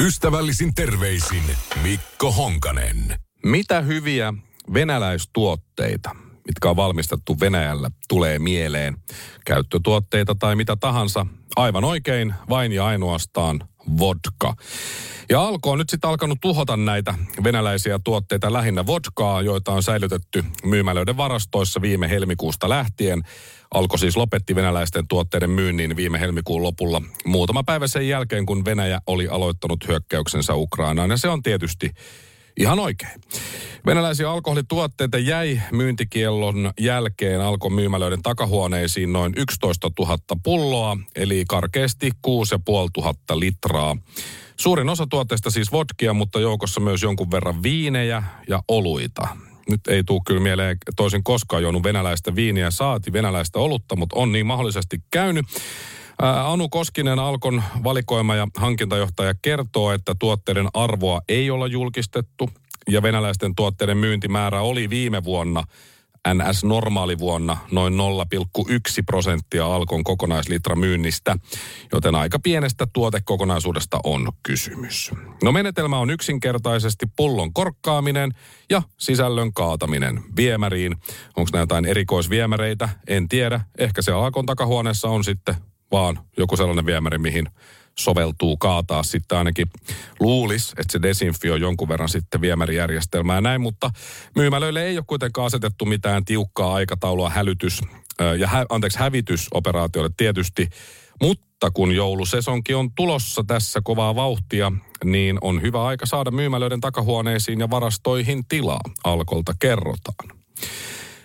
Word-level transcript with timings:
Ystävällisin 0.00 0.74
terveisin 0.74 1.42
Mikko 1.82 2.32
Honkanen. 2.32 3.18
Mitä 3.44 3.80
hyviä 3.80 4.34
venäläistuotteita, 4.74 6.10
mitkä 6.46 6.70
on 6.70 6.76
valmistettu 6.76 7.40
Venäjällä, 7.40 7.90
tulee 8.08 8.38
mieleen? 8.38 8.96
Käyttötuotteita 9.46 10.34
tai 10.34 10.56
mitä 10.56 10.76
tahansa. 10.76 11.26
Aivan 11.56 11.84
oikein, 11.84 12.34
vain 12.48 12.72
ja 12.72 12.86
ainoastaan 12.86 13.60
vodka. 13.98 14.54
Ja 15.30 15.42
Alko 15.42 15.70
on 15.70 15.78
nyt 15.78 15.90
sitten 15.90 16.10
alkanut 16.10 16.38
tuhota 16.40 16.76
näitä 16.76 17.14
venäläisiä 17.44 17.98
tuotteita, 18.04 18.52
lähinnä 18.52 18.86
vodkaa, 18.86 19.42
joita 19.42 19.72
on 19.72 19.82
säilytetty 19.82 20.44
myymälöiden 20.64 21.16
varastoissa 21.16 21.82
viime 21.82 22.10
helmikuusta 22.10 22.68
lähtien. 22.68 23.22
Alko 23.74 23.96
siis 23.96 24.16
lopetti 24.16 24.54
venäläisten 24.54 25.08
tuotteiden 25.08 25.50
myynnin 25.50 25.96
viime 25.96 26.20
helmikuun 26.20 26.62
lopulla 26.62 27.02
muutama 27.24 27.62
päivä 27.62 27.86
sen 27.86 28.08
jälkeen, 28.08 28.46
kun 28.46 28.64
Venäjä 28.64 29.00
oli 29.06 29.28
aloittanut 29.28 29.88
hyökkäyksensä 29.88 30.54
Ukrainaan. 30.54 31.10
Ja 31.10 31.16
se 31.16 31.28
on 31.28 31.42
tietysti 31.42 31.90
Ihan 32.56 32.78
oikein. 32.78 33.20
Venäläisiä 33.86 34.30
alkoholituotteita 34.30 35.18
jäi 35.18 35.60
myyntikiellon 35.72 36.72
jälkeen 36.80 37.40
alkoi 37.40 37.70
myymälöiden 37.70 38.22
takahuoneisiin 38.22 39.12
noin 39.12 39.32
11 39.36 39.90
000 39.98 40.18
pulloa, 40.42 40.96
eli 41.16 41.44
karkeasti 41.48 42.10
6500 42.22 43.40
litraa. 43.40 43.96
Suurin 44.56 44.88
osa 44.88 45.06
tuotteista 45.06 45.50
siis 45.50 45.72
vodkia, 45.72 46.12
mutta 46.12 46.40
joukossa 46.40 46.80
myös 46.80 47.02
jonkun 47.02 47.30
verran 47.30 47.62
viinejä 47.62 48.22
ja 48.48 48.62
oluita. 48.68 49.28
Nyt 49.70 49.80
ei 49.88 50.04
tule 50.04 50.20
kyllä 50.26 50.40
mieleen 50.40 50.76
toisin 50.96 51.24
koskaan 51.24 51.62
juonut 51.62 51.82
venäläistä 51.82 52.34
viiniä, 52.34 52.70
saati 52.70 53.12
venäläistä 53.12 53.58
olutta, 53.58 53.96
mutta 53.96 54.16
on 54.16 54.32
niin 54.32 54.46
mahdollisesti 54.46 54.98
käynyt. 55.10 55.46
Anu 56.22 56.68
Koskinen, 56.68 57.18
Alkon 57.18 57.62
valikoima 57.84 58.34
ja 58.34 58.48
hankintajohtaja, 58.56 59.34
kertoo, 59.42 59.92
että 59.92 60.14
tuotteiden 60.18 60.68
arvoa 60.74 61.20
ei 61.28 61.50
olla 61.50 61.66
julkistettu 61.66 62.50
ja 62.88 63.02
venäläisten 63.02 63.54
tuotteiden 63.54 63.96
myyntimäärä 63.96 64.60
oli 64.60 64.90
viime 64.90 65.24
vuonna 65.24 65.64
NS 66.34 66.64
normaalivuonna 66.64 67.56
noin 67.70 67.94
0,1 67.94 68.70
prosenttia 69.06 69.66
Alkon 69.66 70.04
kokonaislitra 70.04 70.76
myynnistä, 70.76 71.36
joten 71.92 72.14
aika 72.14 72.38
pienestä 72.38 72.86
tuotekokonaisuudesta 72.92 74.00
on 74.04 74.32
kysymys. 74.42 75.10
No 75.42 75.52
menetelmä 75.52 75.98
on 75.98 76.10
yksinkertaisesti 76.10 77.06
pullon 77.16 77.52
korkkaaminen 77.52 78.34
ja 78.70 78.82
sisällön 78.98 79.52
kaataminen 79.52 80.22
viemäriin. 80.36 80.96
Onko 81.36 81.50
nämä 81.52 81.62
jotain 81.62 81.84
erikoisviemäreitä? 81.84 82.88
En 83.08 83.28
tiedä. 83.28 83.60
Ehkä 83.78 84.02
se 84.02 84.12
Alkon 84.12 84.46
takahuoneessa 84.46 85.08
on 85.08 85.24
sitten 85.24 85.54
vaan 85.92 86.18
joku 86.36 86.56
sellainen 86.56 86.86
viemäri, 86.86 87.18
mihin 87.18 87.48
soveltuu 87.98 88.56
kaataa 88.56 89.02
sitten 89.02 89.38
ainakin 89.38 89.66
luulis, 90.20 90.70
että 90.70 90.92
se 90.92 91.02
desinfioi 91.02 91.60
jonkun 91.60 91.88
verran 91.88 92.08
sitten 92.08 92.40
viemärijärjestelmää 92.40 93.36
ja 93.36 93.40
näin, 93.40 93.60
mutta 93.60 93.90
myymälöille 94.36 94.84
ei 94.84 94.96
ole 94.96 95.04
kuitenkaan 95.06 95.46
asetettu 95.46 95.84
mitään 95.84 96.24
tiukkaa 96.24 96.74
aikataulua 96.74 97.30
hälytys 97.30 97.80
ja 98.38 98.46
hä, 98.46 98.66
anteeksi, 98.68 98.98
hävitysoperaatioille 98.98 100.10
tietysti, 100.16 100.68
mutta 101.22 101.70
kun 101.70 101.94
joulusesonki 101.94 102.74
on 102.74 102.94
tulossa 102.94 103.44
tässä 103.46 103.80
kovaa 103.84 104.14
vauhtia, 104.14 104.72
niin 105.04 105.38
on 105.40 105.62
hyvä 105.62 105.84
aika 105.84 106.06
saada 106.06 106.30
myymälöiden 106.30 106.80
takahuoneisiin 106.80 107.60
ja 107.60 107.70
varastoihin 107.70 108.44
tilaa, 108.48 108.80
alkolta 109.04 109.54
kerrotaan. 109.58 110.38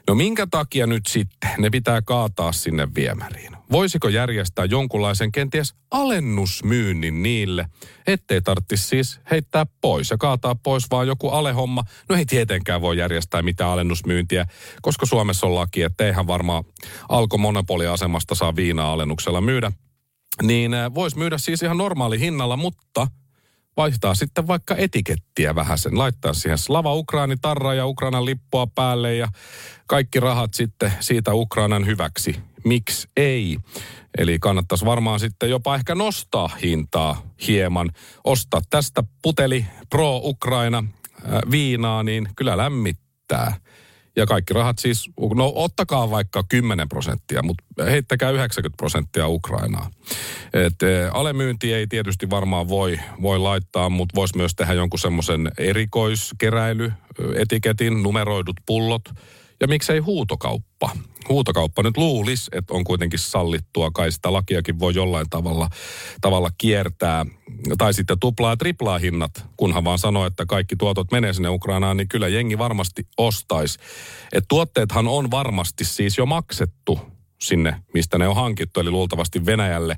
No 0.08 0.16
minkä 0.16 0.48
takia 0.52 0.88
nyt 0.88 1.06
sitten 1.06 1.50
ne 1.58 1.70
pitää 1.70 2.02
kaataa 2.02 2.52
sinne 2.52 2.88
viemäriin? 2.96 3.55
Voisiko 3.72 4.10
järjestää 4.10 4.66
jonkunlaisen 4.66 5.32
kenties 5.32 5.76
alennusmyynnin 5.92 7.24
niille, 7.24 7.66
ettei 8.08 8.42
tarvitsisi 8.42 8.88
siis 8.88 9.20
heittää 9.32 9.66
pois 9.82 10.12
ja 10.12 10.18
kaataa 10.18 10.56
pois 10.56 10.92
vaan 10.92 11.08
joku 11.08 11.30
alehomma? 11.30 11.84
No 12.10 12.16
ei 12.16 12.26
tietenkään 12.26 12.82
voi 12.82 12.98
järjestää 12.98 13.42
mitään 13.42 13.72
alennusmyyntiä, 13.72 14.46
koska 14.82 15.06
Suomessa 15.06 15.48
on 15.48 15.56
laki, 15.56 15.82
että 15.82 16.06
eihän 16.06 16.28
varmaan 16.28 16.64
alkomonopoliasemasta 17.10 18.36
saa 18.36 18.56
viinaa 18.56 18.92
alennuksella 18.92 19.42
myydä. 19.42 19.72
Niin 20.42 20.74
äh, 20.74 20.94
voisi 20.94 21.18
myydä 21.18 21.38
siis 21.38 21.64
ihan 21.64 21.78
normaali 21.78 22.20
hinnalla, 22.20 22.58
mutta 22.58 23.08
vaihtaa 23.78 24.16
sitten 24.16 24.48
vaikka 24.48 24.76
etikettiä 24.78 25.56
vähän 25.56 25.78
sen, 25.78 25.98
laittaa 25.98 26.34
siihen 26.34 26.58
Slava 26.58 26.94
Ukraini 26.94 27.36
tarra 27.42 27.74
ja 27.74 27.88
Ukrainan 27.88 28.26
lippua 28.26 28.68
päälle 28.68 29.16
ja 29.16 29.28
kaikki 29.88 30.20
rahat 30.20 30.54
sitten 30.54 30.94
siitä 31.00 31.34
Ukrainan 31.34 31.86
hyväksi. 31.86 32.36
Miksi 32.66 33.08
ei? 33.18 33.58
Eli 34.18 34.40
kannattaisi 34.40 34.86
varmaan 34.86 35.20
sitten 35.20 35.50
jopa 35.50 35.76
ehkä 35.76 35.96
nostaa 35.96 36.50
hintaa 36.64 37.22
hieman. 37.48 37.92
Ostaa 38.24 38.62
tästä 38.70 39.04
puteli 39.22 39.66
Pro 39.90 40.18
Ukraina 40.24 40.84
viinaa, 41.52 42.04
niin 42.04 42.30
kyllä 42.36 42.58
lämmittää. 42.58 43.56
Ja 44.16 44.26
kaikki 44.26 44.54
rahat 44.54 44.80
siis, 44.80 45.10
no 45.36 45.52
ottakaa 45.56 46.10
vaikka 46.10 46.44
10 46.50 46.90
prosenttia, 46.90 47.44
mutta 47.44 47.64
heittäkää 47.84 48.32
90 48.32 48.78
prosenttia 48.78 49.28
Ukrainaa. 49.28 49.92
Et, 50.54 50.84
e, 50.84 51.10
alemyynti 51.14 51.74
ei 51.74 51.88
tietysti 51.88 52.30
varmaan 52.30 52.70
voi, 52.70 53.00
voi 53.22 53.40
laittaa, 53.40 53.90
mutta 53.90 54.16
voisi 54.16 54.38
myös 54.38 54.56
tehdä 54.56 54.74
jonkun 54.74 55.00
semmoisen 55.00 55.52
erikoiskeräily, 55.58 56.94
etiketin, 57.36 58.04
numeroidut 58.04 58.56
pullot– 58.66 59.02
ja 59.62 59.68
miksei 59.68 60.00
huutokauppa? 60.00 60.90
Huutokauppa 61.30 61.84
nyt 61.84 61.98
luulisi, 61.98 62.52
että 62.52 62.74
on 62.74 62.84
kuitenkin 62.84 63.20
sallittua, 63.20 63.92
kai 63.92 64.12
sitä 64.12 64.34
lakiakin 64.34 64.80
voi 64.80 64.96
jollain 64.96 65.30
tavalla, 65.30 65.70
tavalla 66.22 66.50
kiertää. 66.58 67.26
Tai 67.78 67.94
sitten 67.94 68.20
tuplaa 68.20 68.52
ja 68.52 68.58
triplaa 68.58 68.98
hinnat, 68.98 69.46
kunhan 69.58 69.84
vaan 69.84 70.00
sanoo, 70.00 70.26
että 70.26 70.46
kaikki 70.46 70.76
tuotot 70.76 71.12
menee 71.12 71.34
sinne 71.34 71.50
Ukrainaan, 71.50 71.98
niin 71.98 72.08
kyllä 72.08 72.28
jengi 72.28 72.58
varmasti 72.58 73.08
ostaisi. 73.18 73.80
Et 74.34 74.46
tuotteethan 74.48 75.08
on 75.08 75.32
varmasti 75.32 75.86
siis 75.86 76.18
jo 76.18 76.26
maksettu 76.26 77.00
sinne, 77.42 77.76
mistä 77.94 78.18
ne 78.18 78.28
on 78.28 78.36
hankittu, 78.36 78.80
eli 78.80 78.92
luultavasti 78.92 79.46
Venäjälle. 79.46 79.98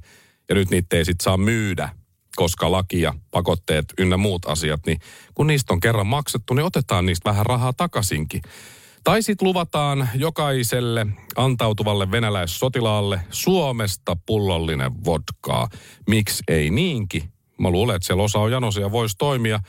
Ja 0.49 0.55
nyt 0.55 0.69
niitä 0.69 0.95
ei 0.95 1.05
sitten 1.05 1.23
saa 1.23 1.37
myydä, 1.37 1.89
koska 2.35 2.71
laki 2.71 3.01
ja 3.01 3.13
pakotteet 3.31 3.85
ynnä 3.97 4.17
muut 4.17 4.45
asiat, 4.45 4.81
niin 4.85 4.99
kun 5.33 5.47
niistä 5.47 5.73
on 5.73 5.79
kerran 5.79 6.07
maksettu, 6.07 6.53
niin 6.53 6.65
otetaan 6.65 7.05
niistä 7.05 7.29
vähän 7.29 7.45
rahaa 7.45 7.73
takaisinkin. 7.73 8.41
Tai 9.07 9.21
sitten 9.21 9.47
luvataan 9.47 10.09
jokaiselle 10.15 11.07
antautuvalle 11.35 12.11
venäläissotilaalle 12.11 13.21
Suomesta 13.29 14.17
pullollinen 14.25 15.05
vodkaa. 15.05 15.67
Miksi 16.07 16.43
ei 16.47 16.69
niinkin? 16.69 17.23
Mä 17.59 17.69
luulen, 17.69 17.95
että 17.95 18.05
siellä 18.05 18.23
osa 18.23 18.39
on 18.39 18.51
janosia 18.51 18.91
voisi 18.91 19.15
toimia. 19.17 19.59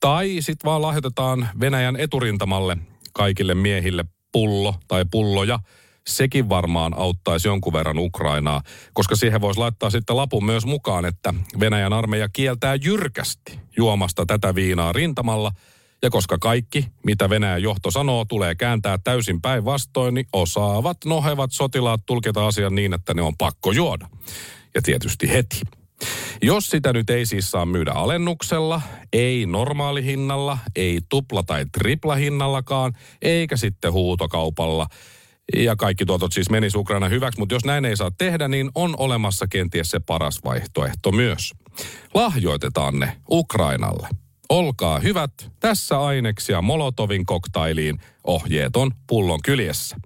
Tai 0.00 0.36
sitten 0.40 0.68
vaan 0.68 0.82
lahjoitetaan 0.82 1.48
Venäjän 1.60 1.96
eturintamalle 1.96 2.76
kaikille 3.12 3.54
miehille 3.54 4.04
pullo 4.32 4.74
tai 4.88 5.04
pulloja. 5.10 5.58
Sekin 6.06 6.48
varmaan 6.48 6.94
auttaisi 6.96 7.48
jonkun 7.48 7.72
verran 7.72 7.98
Ukrainaa, 7.98 8.62
koska 8.92 9.16
siihen 9.16 9.40
voisi 9.40 9.60
laittaa 9.60 9.90
sitten 9.90 10.16
lapun 10.16 10.44
myös 10.44 10.66
mukaan, 10.66 11.04
että 11.04 11.34
Venäjän 11.60 11.92
armeija 11.92 12.28
kieltää 12.28 12.74
jyrkästi 12.74 13.58
juomasta 13.76 14.26
tätä 14.26 14.54
viinaa 14.54 14.92
rintamalla– 14.92 15.52
ja 16.04 16.10
koska 16.10 16.38
kaikki, 16.38 16.86
mitä 17.04 17.30
Venäjän 17.30 17.62
johto 17.62 17.90
sanoo, 17.90 18.24
tulee 18.24 18.54
kääntää 18.54 18.98
täysin 19.04 19.40
päinvastoin, 19.40 20.14
niin 20.14 20.26
osaavat 20.32 20.96
nohevat 21.04 21.52
sotilaat 21.52 22.00
tulkita 22.06 22.46
asian 22.46 22.74
niin, 22.74 22.94
että 22.94 23.14
ne 23.14 23.22
on 23.22 23.36
pakko 23.36 23.72
juoda. 23.72 24.08
Ja 24.74 24.82
tietysti 24.82 25.30
heti. 25.30 25.60
Jos 26.42 26.66
sitä 26.66 26.92
nyt 26.92 27.10
ei 27.10 27.26
siis 27.26 27.50
saa 27.50 27.66
myydä 27.66 27.92
alennuksella, 27.92 28.80
ei 29.12 29.46
normaalihinnalla, 29.46 30.58
ei 30.76 31.00
tupla- 31.08 31.42
tai 31.42 31.66
triplahinnallakaan, 31.72 32.92
eikä 33.22 33.56
sitten 33.56 33.92
huutokaupalla, 33.92 34.86
ja 35.56 35.76
kaikki 35.76 36.06
tuotot 36.06 36.32
siis 36.32 36.50
menisi 36.50 36.78
Ukraina 36.78 37.08
hyväksi, 37.08 37.38
mutta 37.38 37.54
jos 37.54 37.64
näin 37.64 37.84
ei 37.84 37.96
saa 37.96 38.10
tehdä, 38.18 38.48
niin 38.48 38.70
on 38.74 38.94
olemassa 38.98 39.46
kenties 39.46 39.90
se 39.90 40.00
paras 40.00 40.40
vaihtoehto 40.44 41.12
myös. 41.12 41.52
Lahjoitetaan 42.14 42.98
ne 42.98 43.16
Ukrainalle. 43.30 44.23
Olkaa 44.48 44.98
hyvät, 44.98 45.32
tässä 45.60 46.00
aineksia 46.00 46.62
Molotovin 46.62 47.26
koktailiin, 47.26 47.98
ohjeet 48.24 48.76
on 48.76 48.90
pullon 49.06 49.40
kyljessä. 49.44 49.96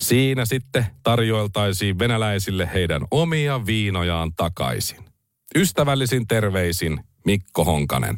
Siinä 0.00 0.44
sitten 0.44 0.86
tarjoiltaisiin 1.02 1.98
venäläisille 1.98 2.70
heidän 2.74 3.02
omia 3.10 3.66
viinojaan 3.66 4.32
takaisin. 4.36 5.04
Ystävällisin 5.56 6.26
terveisin 6.26 7.00
Mikko 7.24 7.64
Honkanen. 7.64 8.16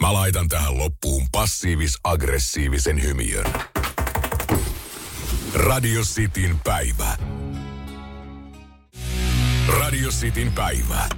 Mä 0.00 0.12
laitan 0.12 0.48
tähän 0.48 0.78
loppuun 0.78 1.26
passiivis-aggressiivisen 1.32 3.02
hymiön. 3.02 3.46
Radio 5.54 6.02
Cityn 6.02 6.60
päivä. 6.64 7.16
Radio 9.68 10.10
Cityn 10.10 10.52
päivä. 10.52 11.08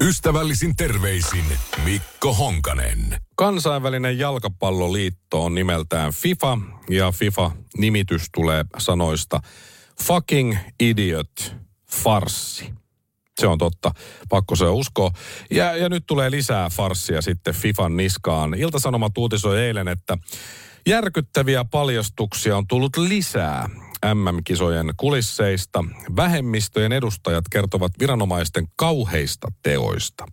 Ystävällisin 0.00 0.76
terveisin 0.76 1.44
Mikko 1.84 2.34
Honkanen. 2.34 3.16
Kansainvälinen 3.36 4.18
jalkapalloliitto 4.18 5.44
on 5.44 5.54
nimeltään 5.54 6.12
FIFA 6.12 6.58
ja 6.90 7.12
FIFA-nimitys 7.12 8.26
tulee 8.34 8.64
sanoista 8.78 9.40
fucking 10.02 10.56
idiot, 10.80 11.54
farssi. 11.90 12.72
Se 13.40 13.46
on 13.46 13.58
totta, 13.58 13.92
pakko 14.28 14.56
se 14.56 14.64
uskoa. 14.64 15.10
Ja, 15.50 15.76
ja 15.76 15.88
nyt 15.88 16.06
tulee 16.06 16.30
lisää 16.30 16.70
farssia 16.70 17.22
sitten 17.22 17.54
FIFAn 17.54 17.96
niskaan. 17.96 18.54
Ilta-Sanomat 18.54 19.18
uutisoi 19.18 19.60
eilen, 19.60 19.88
että 19.88 20.18
järkyttäviä 20.86 21.64
paljastuksia 21.64 22.56
on 22.56 22.66
tullut 22.66 22.96
lisää 22.96 23.68
MM-kisojen 24.14 24.90
kulisseista. 24.96 25.84
Vähemmistöjen 26.16 26.92
edustajat 26.92 27.44
kertovat 27.50 27.92
viranomaisten 27.98 28.68
kauheista 28.76 29.52
teoista. 29.62 30.26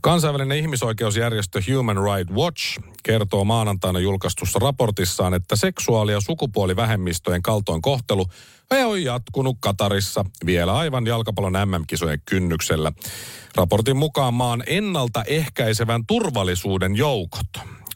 Kansainvälinen 0.00 0.58
ihmisoikeusjärjestö 0.58 1.60
Human 1.74 1.96
Rights 1.96 2.34
Watch 2.34 2.80
kertoo 3.02 3.44
maanantaina 3.44 3.98
julkaistussa 3.98 4.58
raportissaan, 4.58 5.34
että 5.34 5.56
seksuaali- 5.56 6.12
ja 6.12 6.20
sukupuolivähemmistöjen 6.20 7.42
kaltoinkohtelu 7.42 8.26
on 8.70 9.02
jatkunut 9.02 9.56
Katarissa 9.60 10.24
vielä 10.46 10.76
aivan 10.76 11.06
jalkapallon 11.06 11.52
MM-kisojen 11.52 12.22
kynnyksellä. 12.24 12.92
Raportin 13.56 13.96
mukaan 13.96 14.34
maan 14.34 14.62
ennaltaehkäisevän 14.66 16.06
turvallisuuden 16.06 16.96
joukot 16.96 17.46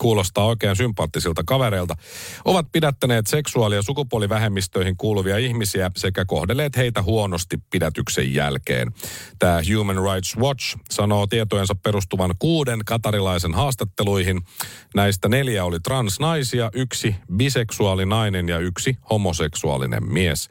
kuulostaa 0.00 0.46
oikein 0.46 0.76
sympaattisilta 0.76 1.44
kavereilta, 1.44 1.96
ovat 2.44 2.66
pidättäneet 2.72 3.26
seksuaali- 3.26 3.74
ja 3.74 3.82
sukupuolivähemmistöihin 3.82 4.96
kuuluvia 4.96 5.38
ihmisiä 5.38 5.90
sekä 5.96 6.24
kohdelleet 6.24 6.76
heitä 6.76 7.02
huonosti 7.02 7.58
pidätyksen 7.70 8.34
jälkeen. 8.34 8.92
Tämä 9.38 9.60
Human 9.74 9.96
Rights 9.96 10.36
Watch 10.36 10.76
sanoo 10.90 11.26
tietojensa 11.26 11.74
perustuvan 11.74 12.34
kuuden 12.38 12.80
katarilaisen 12.86 13.54
haastatteluihin. 13.54 14.40
Näistä 14.94 15.28
neljä 15.28 15.64
oli 15.64 15.80
transnaisia, 15.80 16.70
yksi 16.74 17.14
biseksuaalinainen 17.36 18.48
ja 18.48 18.58
yksi 18.58 18.96
homoseksuaalinen 19.10 20.04
mies. 20.12 20.48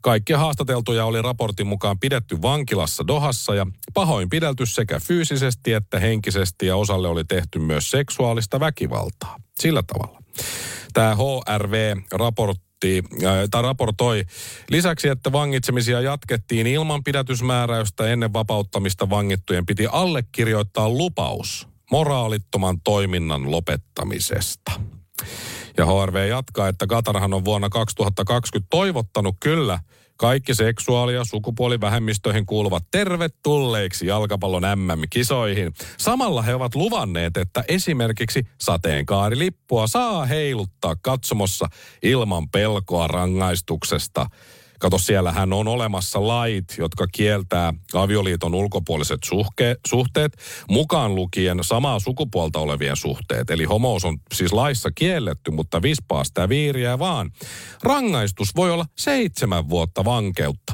Kaikkia 0.00 0.38
haastateltuja 0.38 1.04
oli 1.04 1.22
raportin 1.22 1.66
mukaan 1.66 1.98
pidetty 1.98 2.42
vankilassa 2.42 3.06
Dohassa 3.06 3.54
ja 3.54 3.66
pahoinpidelty 3.94 4.66
sekä 4.66 5.00
fyysisesti 5.00 5.72
että 5.72 6.00
henkisesti 6.00 6.66
ja 6.66 6.76
osalle 6.76 7.08
oli 7.08 7.24
tehty 7.24 7.58
myös 7.58 7.90
seksuaalista 7.90 8.60
väkivaltaa. 8.60 9.36
Sillä 9.60 9.82
tavalla. 9.82 10.22
Tämä 10.92 11.16
HRV 11.16 11.96
raportti 12.12 13.02
tai 13.50 13.62
raportoi 13.62 14.24
lisäksi, 14.70 15.08
että 15.08 15.32
vangitsemisia 15.32 16.00
jatkettiin 16.00 16.66
ilman 16.66 17.04
pidätysmääräystä 17.04 18.06
ennen 18.06 18.32
vapauttamista 18.32 19.10
vangittujen 19.10 19.66
piti 19.66 19.86
allekirjoittaa 19.86 20.88
lupaus 20.88 21.68
moraalittoman 21.90 22.80
toiminnan 22.84 23.50
lopettamisesta. 23.50 24.72
Ja 25.80 25.86
HRV 25.86 26.28
jatkaa, 26.28 26.68
että 26.68 26.86
Katarhan 26.86 27.34
on 27.34 27.44
vuonna 27.44 27.68
2020 27.68 28.66
toivottanut 28.70 29.36
kyllä 29.40 29.78
kaikki 30.16 30.54
seksuaali- 30.54 31.14
ja 31.14 31.24
sukupuolivähemmistöihin 31.24 32.46
kuuluvat 32.46 32.84
tervetulleiksi 32.90 34.06
jalkapallon 34.06 34.62
MM-kisoihin. 34.62 35.72
Samalla 35.98 36.42
he 36.42 36.54
ovat 36.54 36.74
luvanneet, 36.74 37.36
että 37.36 37.64
esimerkiksi 37.68 38.46
sateenkaarilippua 38.60 39.86
saa 39.86 40.24
heiluttaa 40.24 40.96
katsomossa 41.02 41.66
ilman 42.02 42.48
pelkoa 42.48 43.06
rangaistuksesta– 43.06 44.26
Kato, 44.80 44.98
siellähän 44.98 45.52
on 45.52 45.68
olemassa 45.68 46.28
lait, 46.28 46.74
jotka 46.78 47.06
kieltää 47.06 47.74
avioliiton 47.94 48.54
ulkopuoliset 48.54 49.18
suhke, 49.24 49.76
suhteet, 49.86 50.36
mukaan 50.70 51.14
lukien 51.14 51.58
samaa 51.62 51.98
sukupuolta 51.98 52.58
olevien 52.58 52.96
suhteet. 52.96 53.50
Eli 53.50 53.64
homous 53.64 54.04
on 54.04 54.18
siis 54.34 54.52
laissa 54.52 54.90
kielletty, 54.94 55.50
mutta 55.50 55.82
vispaa 55.82 56.24
sitä 56.24 56.48
viiriä 56.48 56.98
vaan. 56.98 57.30
Rangaistus 57.82 58.56
voi 58.56 58.70
olla 58.70 58.86
seitsemän 58.98 59.68
vuotta 59.68 60.04
vankeutta. 60.04 60.72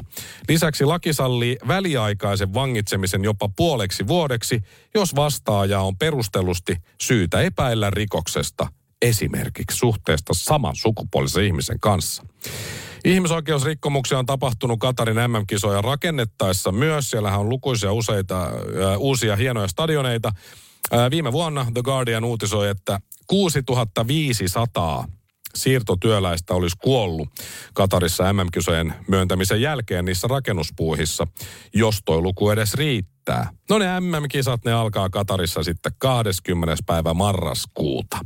Lisäksi 0.49 0.85
laki 0.85 1.13
sallii 1.13 1.57
väliaikaisen 1.67 2.53
vangitsemisen 2.53 3.23
jopa 3.23 3.49
puoleksi 3.55 4.07
vuodeksi, 4.07 4.61
jos 4.95 5.15
vastaaja 5.15 5.81
on 5.81 5.97
perustellusti 5.97 6.75
syytä 7.01 7.41
epäillä 7.41 7.89
rikoksesta, 7.89 8.67
esimerkiksi 9.01 9.77
suhteesta 9.77 10.33
saman 10.33 10.75
sukupuolisen 10.75 11.43
ihmisen 11.43 11.79
kanssa. 11.79 12.23
Ihmisoikeusrikkomuksia 13.05 14.19
on 14.19 14.25
tapahtunut 14.25 14.79
Katarin 14.79 15.15
MM-kisoja 15.15 15.81
rakennettaessa 15.81 16.71
myös. 16.71 17.09
Siellähän 17.09 17.39
on 17.39 17.49
lukuisia 17.49 17.93
useita 17.93 18.43
äh, 18.43 18.51
uusia 18.97 19.35
hienoja 19.35 19.67
stadioneita. 19.67 20.31
Äh, 20.93 21.11
viime 21.11 21.31
vuonna 21.31 21.65
The 21.73 21.81
Guardian 21.81 22.23
uutisoi, 22.23 22.69
että 22.69 22.99
6500 23.27 25.07
siirtotyöläistä 25.55 26.53
olisi 26.53 26.77
kuollut 26.83 27.29
Katarissa 27.73 28.33
MM-kisojen 28.33 28.93
myöntämisen 29.07 29.61
jälkeen 29.61 30.05
niissä 30.05 30.27
rakennuspuuhissa, 30.27 31.27
jos 31.73 31.99
toi 32.05 32.21
luku 32.21 32.49
edes 32.49 32.73
riittää. 32.73 33.49
No 33.69 33.77
ne 33.77 33.99
MM-kisat, 33.99 34.65
ne 34.65 34.73
alkaa 34.73 35.09
Katarissa 35.09 35.63
sitten 35.63 35.91
20. 35.97 36.75
päivä 36.85 37.13
marraskuuta. 37.13 38.17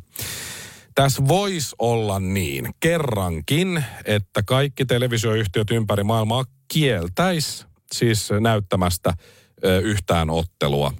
Tässä 0.95 1.27
voisi 1.27 1.75
olla 1.79 2.19
niin 2.19 2.69
kerrankin, 2.79 3.83
että 4.05 4.43
kaikki 4.43 4.85
televisioyhtiöt 4.85 5.71
ympäri 5.71 6.03
maailmaa 6.03 6.45
kieltäisi 6.67 7.65
siis 7.91 8.29
näyttämästä 8.39 9.13
yhtään 9.83 10.29
ottelua 10.29 10.93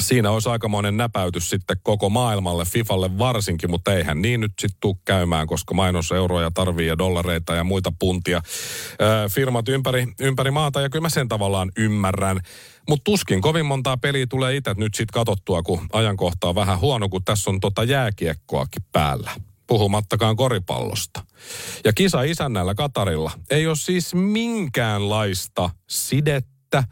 siinä 0.00 0.30
olisi 0.30 0.48
aikamoinen 0.48 0.96
näpäytys 0.96 1.50
sitten 1.50 1.76
koko 1.82 2.08
maailmalle, 2.08 2.64
Fifalle 2.64 3.18
varsinkin, 3.18 3.70
mutta 3.70 3.94
eihän 3.94 4.22
niin 4.22 4.40
nyt 4.40 4.52
sitten 4.60 4.80
tule 4.80 4.96
käymään, 5.04 5.46
koska 5.46 5.74
mainoseuroja 5.74 6.50
tarvii 6.50 6.86
ja 6.86 6.98
dollareita 6.98 7.54
ja 7.54 7.64
muita 7.64 7.92
puntia. 7.98 8.42
firmat 9.30 9.68
ympäri, 9.68 10.06
ympäri 10.20 10.50
maata 10.50 10.80
ja 10.80 10.90
kyllä 10.90 11.02
mä 11.02 11.08
sen 11.08 11.28
tavallaan 11.28 11.72
ymmärrän. 11.76 12.40
Mutta 12.88 13.04
tuskin 13.04 13.40
kovin 13.40 13.66
montaa 13.66 13.96
peliä 13.96 14.26
tulee 14.26 14.56
itse 14.56 14.74
nyt 14.76 14.94
sitten 14.94 15.12
katsottua, 15.12 15.62
kun 15.62 15.86
ajankohta 15.92 16.48
on 16.48 16.54
vähän 16.54 16.80
huono, 16.80 17.08
kun 17.08 17.24
tässä 17.24 17.50
on 17.50 17.60
tota 17.60 17.84
jääkiekkoakin 17.84 18.82
päällä 18.92 19.30
puhumattakaan 19.66 20.36
koripallosta. 20.36 21.24
Ja 21.84 21.92
kisa 21.92 22.22
isännällä 22.22 22.74
Katarilla 22.74 23.30
ei 23.50 23.66
ole 23.66 23.76
siis 23.76 24.14
minkäänlaista 24.14 25.70
sidettä, 25.86 26.84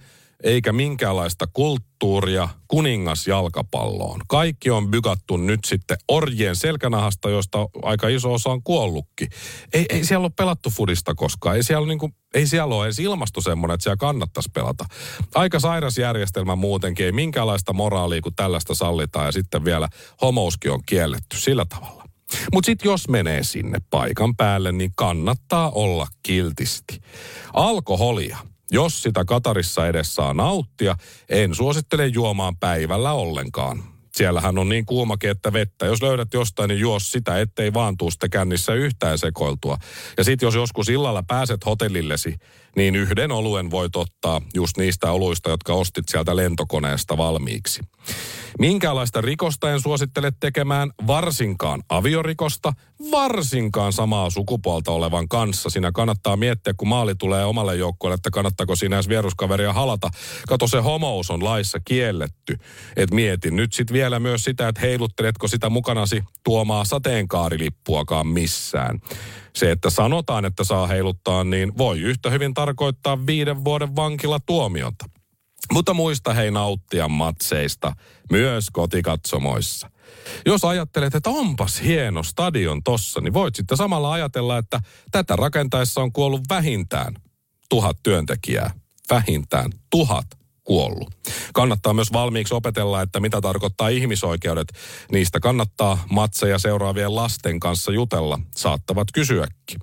eikä 0.42 0.72
minkäänlaista 0.72 1.46
kulttuuria 1.52 1.87
kuningasjalkapalloon. 2.68 4.20
Kaikki 4.28 4.70
on 4.70 4.88
bygattu 4.90 5.36
nyt 5.36 5.60
sitten 5.64 5.96
orjien 6.08 6.56
selkänahasta, 6.56 7.30
josta 7.30 7.68
aika 7.82 8.08
iso 8.08 8.32
osa 8.32 8.50
on 8.50 8.62
kuollutkin. 8.62 9.28
Ei, 9.72 9.86
ei 9.88 10.04
siellä 10.04 10.24
ole 10.24 10.32
pelattu 10.36 10.70
fudista 10.70 11.14
koskaan. 11.14 11.56
Ei 11.56 11.62
siellä, 11.62 11.88
niin 11.88 11.98
kuin, 11.98 12.14
ei 12.34 12.46
siellä 12.46 12.74
ole 12.74 12.86
edes 12.86 12.98
ilmasto 12.98 13.40
semmoinen, 13.40 13.74
että 13.74 13.82
siellä 13.82 13.96
kannattaisi 13.96 14.50
pelata. 14.54 14.84
Aika 15.34 15.60
sairas 15.60 15.98
järjestelmä 15.98 16.56
muutenkin. 16.56 17.06
Ei 17.06 17.12
minkäänlaista 17.12 17.72
moraalia, 17.72 18.20
kun 18.20 18.34
tällaista 18.36 18.74
sallitaan. 18.74 19.26
Ja 19.26 19.32
sitten 19.32 19.64
vielä 19.64 19.88
homouskin 20.22 20.72
on 20.72 20.80
kielletty 20.86 21.36
sillä 21.36 21.64
tavalla. 21.64 22.04
Mutta 22.52 22.66
sitten 22.66 22.88
jos 22.88 23.08
menee 23.08 23.44
sinne 23.44 23.78
paikan 23.90 24.36
päälle, 24.36 24.72
niin 24.72 24.92
kannattaa 24.96 25.70
olla 25.70 26.06
kiltisti. 26.22 27.00
Alkoholia 27.52 28.38
jos 28.70 29.02
sitä 29.02 29.24
Katarissa 29.24 29.86
edes 29.86 30.14
saa 30.14 30.34
nauttia, 30.34 30.96
en 31.28 31.54
suosittele 31.54 32.06
juomaan 32.06 32.56
päivällä 32.56 33.12
ollenkaan. 33.12 33.84
Siellähän 34.14 34.58
on 34.58 34.68
niin 34.68 34.86
kuumakin, 34.86 35.30
että 35.30 35.52
vettä. 35.52 35.86
Jos 35.86 36.02
löydät 36.02 36.34
jostain, 36.34 36.68
niin 36.68 36.80
juos 36.80 37.10
sitä, 37.10 37.40
ettei 37.40 37.74
vaan 37.74 37.96
tuu 37.96 38.10
sitä 38.10 38.28
kännissä 38.28 38.74
yhtään 38.74 39.18
sekoiltua. 39.18 39.78
Ja 40.16 40.24
sitten 40.24 40.46
jos 40.46 40.54
joskus 40.54 40.88
illalla 40.88 41.22
pääset 41.22 41.66
hotellillesi, 41.66 42.34
niin 42.78 42.96
yhden 42.96 43.32
oluen 43.32 43.70
voit 43.70 43.96
ottaa 43.96 44.42
just 44.54 44.76
niistä 44.76 45.12
oluista, 45.12 45.50
jotka 45.50 45.72
ostit 45.72 46.08
sieltä 46.08 46.36
lentokoneesta 46.36 47.16
valmiiksi. 47.16 47.80
Minkälaista 48.58 49.20
rikosta 49.20 49.72
en 49.72 49.80
suosittele 49.80 50.32
tekemään, 50.40 50.90
varsinkaan 51.06 51.82
aviorikosta, 51.88 52.72
varsinkaan 53.10 53.92
samaa 53.92 54.30
sukupuolta 54.30 54.92
olevan 54.92 55.28
kanssa. 55.28 55.70
Siinä 55.70 55.92
kannattaa 55.92 56.36
miettiä, 56.36 56.74
kun 56.76 56.88
maali 56.88 57.14
tulee 57.14 57.44
omalle 57.44 57.76
joukkueelle, 57.76 58.14
että 58.14 58.30
kannattaako 58.30 58.76
siinä 58.76 58.96
edes 58.96 59.08
vieruskaveria 59.08 59.72
halata. 59.72 60.10
Kato, 60.48 60.66
se 60.66 60.78
homous 60.78 61.30
on 61.30 61.44
laissa 61.44 61.78
kielletty. 61.84 62.56
Et 62.96 63.10
mietin 63.10 63.56
nyt 63.56 63.72
sitten 63.72 63.94
vielä 63.94 64.20
myös 64.20 64.44
sitä, 64.44 64.68
että 64.68 64.80
heilutteletko 64.80 65.48
sitä 65.48 65.70
mukanasi 65.70 66.22
tuomaa 66.44 66.84
sateenkaarilippuakaan 66.84 68.26
missään. 68.26 69.00
Se, 69.56 69.70
että 69.70 69.90
sanotaan, 69.90 70.44
että 70.44 70.64
saa 70.64 70.86
heiluttaa, 70.86 71.44
niin 71.44 71.78
voi 71.78 72.00
yhtä 72.00 72.30
hyvin 72.30 72.54
tarkoittaa 72.54 73.26
viiden 73.26 73.64
vuoden 73.64 73.96
vankilatuomiota. 73.96 75.04
Mutta 75.72 75.94
muista 75.94 76.34
hei 76.34 76.50
nauttia 76.50 77.08
matseista, 77.08 77.92
myös 78.32 78.70
kotikatsomoissa. 78.72 79.90
Jos 80.46 80.64
ajattelet, 80.64 81.14
että 81.14 81.30
onpas 81.30 81.82
hieno 81.82 82.22
stadion 82.22 82.82
tossa, 82.82 83.20
niin 83.20 83.32
voit 83.32 83.54
sitten 83.54 83.76
samalla 83.76 84.12
ajatella, 84.12 84.58
että 84.58 84.80
tätä 85.10 85.36
rakentaessa 85.36 86.00
on 86.00 86.12
kuollut 86.12 86.40
vähintään 86.48 87.14
tuhat 87.68 87.96
työntekijää. 88.02 88.70
Vähintään 89.10 89.70
tuhat 89.90 90.26
kuollut. 90.68 91.10
Kannattaa 91.54 91.94
myös 91.94 92.12
valmiiksi 92.12 92.54
opetella, 92.54 93.02
että 93.02 93.20
mitä 93.20 93.40
tarkoittaa 93.40 93.88
ihmisoikeudet. 93.88 94.68
Niistä 95.12 95.40
kannattaa 95.40 96.04
matseja 96.10 96.58
seuraavien 96.58 97.14
lasten 97.14 97.60
kanssa 97.60 97.92
jutella. 97.92 98.40
Saattavat 98.56 99.08
kysyäkin. 99.14 99.80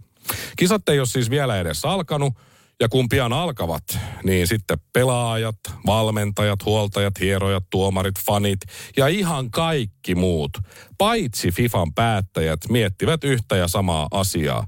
Kisat 0.56 0.90
ei 0.90 1.00
ole 1.00 1.08
siis 1.08 1.30
vielä 1.30 1.60
edes 1.60 1.86
alkanut, 1.86 2.34
ja 2.80 2.90
kun 2.90 3.10
pian 3.10 3.34
alkavat, 3.34 3.84
niin 4.24 4.48
sitten 4.48 4.78
pelaajat, 4.94 5.56
valmentajat, 5.86 6.66
huoltajat, 6.66 7.20
hierojat, 7.20 7.64
tuomarit, 7.70 8.20
fanit 8.26 8.60
ja 8.98 9.08
ihan 9.08 9.52
kaikki 9.52 10.16
muut, 10.16 10.52
paitsi 10.98 11.52
FIFAn 11.52 11.94
päättäjät, 11.94 12.60
miettivät 12.70 13.24
yhtä 13.24 13.56
ja 13.56 13.68
samaa 13.68 14.08
asiaa. 14.12 14.68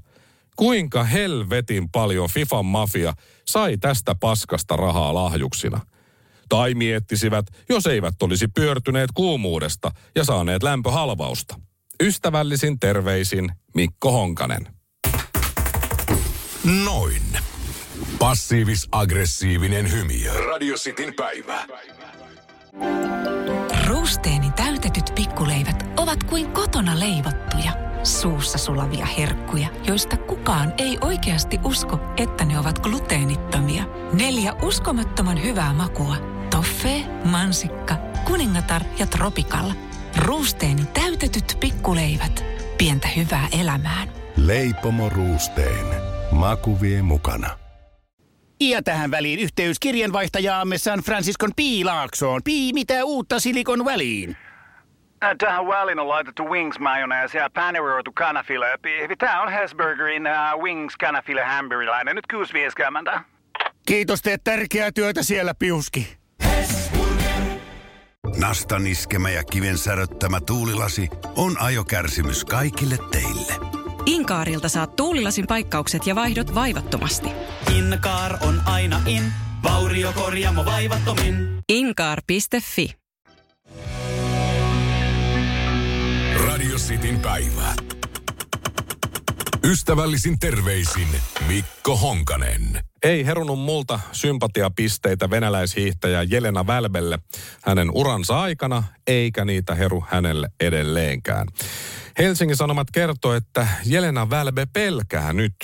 Kuinka 0.56 1.04
helvetin 1.04 1.88
paljon 1.88 2.28
FIFAn 2.28 2.66
mafia 2.66 3.14
sai 3.44 3.76
tästä 3.76 4.14
paskasta 4.14 4.76
rahaa 4.76 5.14
lahjuksina? 5.14 5.80
Tai 6.48 6.74
miettisivät, 6.74 7.46
jos 7.68 7.86
eivät 7.86 8.22
olisi 8.22 8.48
pyörtyneet 8.48 9.10
kuumuudesta 9.14 9.90
ja 10.16 10.24
saaneet 10.24 10.62
lämpöhalvausta. 10.62 11.60
Ystävällisin 12.02 12.80
terveisin 12.80 13.52
Mikko 13.74 14.12
Honkanen. 14.12 14.68
Noin. 16.84 17.22
Passiivis-aggressiivinen 18.18 19.92
hymiö. 19.92 20.32
Radio 20.32 20.76
Cityn 20.76 21.14
päivä. 21.14 21.66
Ruusteeni 23.86 24.50
täytetyt 24.56 25.12
pikkuleivät 25.14 25.84
ovat 25.96 26.24
kuin 26.24 26.50
kotona 26.52 27.00
leivottuja, 27.00 27.72
suussa 28.02 28.58
sulavia 28.58 29.06
herkkuja, 29.06 29.68
joista 29.86 30.16
kukaan 30.16 30.74
ei 30.78 30.98
oikeasti 31.00 31.58
usko, 31.64 32.00
että 32.16 32.44
ne 32.44 32.58
ovat 32.58 32.78
gluteenittomia. 32.78 33.84
Neljä 34.12 34.52
uskomattoman 34.52 35.42
hyvää 35.42 35.72
makua. 35.72 36.37
Toffee, 36.50 37.00
mansikka, 37.24 37.94
kuningatar 38.24 38.82
ja 38.98 39.06
tropikalla. 39.06 39.74
Ruusteeni 40.16 40.82
täytetyt 40.94 41.56
pikkuleivät. 41.60 42.44
Pientä 42.78 43.08
hyvää 43.08 43.48
elämään. 43.60 44.08
Leipomo 44.36 45.08
Ruusteen. 45.08 45.86
Maku 46.30 46.80
vie 46.80 47.02
mukana. 47.02 47.50
Ja 48.60 48.82
tähän 48.82 49.10
väliin 49.10 49.38
yhteys 49.38 49.78
kirjanvaihtajaamme 49.80 50.78
San 50.78 50.98
Franciscon 51.00 51.50
Piilaaksoon. 51.56 52.40
Pii, 52.44 52.72
mitä 52.72 53.04
uutta 53.04 53.40
Silikon 53.40 53.84
väliin? 53.84 54.36
Äh, 55.24 55.36
Tähän 55.38 55.66
väliin 55.66 55.98
on 55.98 56.08
laitettu 56.08 56.44
wings 56.44 56.78
mayonnaise 56.78 57.38
ja 57.38 57.50
paneroitu 57.54 58.12
kanafila. 58.12 58.66
Tämä 59.18 59.42
on 59.42 59.52
Hesburgerin 59.52 60.22
uh, 60.26 60.62
wings 60.62 60.96
kanafila 60.96 61.44
hamburilainen. 61.44 62.16
Nyt 62.16 62.24
6.50. 63.14 63.20
Kiitos, 63.86 64.22
teet 64.22 64.44
tärkeää 64.44 64.92
työtä 64.92 65.22
siellä, 65.22 65.54
Piuski. 65.58 66.17
Nastan 68.36 68.86
iskemä 68.86 69.30
ja 69.30 69.44
kiven 69.44 69.78
säröttämä 69.78 70.40
tuulilasi 70.40 71.08
on 71.36 71.60
ajokärsimys 71.60 72.44
kaikille 72.44 72.98
teille. 73.10 73.52
Inkaarilta 74.06 74.68
saat 74.68 74.96
tuulilasin 74.96 75.46
paikkaukset 75.46 76.06
ja 76.06 76.14
vaihdot 76.14 76.54
vaivattomasti. 76.54 77.28
Inkaar 77.74 78.38
on 78.40 78.60
aina 78.64 79.00
in, 79.06 79.22
vauriokorjaamo 79.62 80.64
vaivattomin. 80.64 81.58
Inkaar.fi 81.68 82.94
Radio 86.46 86.76
Cityn 86.76 87.20
päivä. 87.20 87.74
Ystävällisin 89.68 90.38
terveisin 90.38 91.08
Mikko 91.48 91.96
Honkanen. 91.96 92.82
Ei 93.02 93.26
herunut 93.26 93.58
multa 93.58 94.00
sympatiapisteitä 94.12 95.30
venäläishiihtäjä 95.30 96.22
Jelena 96.22 96.66
Välbelle 96.66 97.18
hänen 97.64 97.90
uransa 97.94 98.40
aikana, 98.40 98.82
eikä 99.06 99.44
niitä 99.44 99.74
heru 99.74 100.04
hänelle 100.08 100.48
edelleenkään. 100.60 101.46
Helsingin 102.18 102.56
Sanomat 102.56 102.90
kertoo, 102.90 103.34
että 103.34 103.68
Jelena 103.84 104.30
Välbe 104.30 104.66
pelkää 104.72 105.32
nyt. 105.32 105.54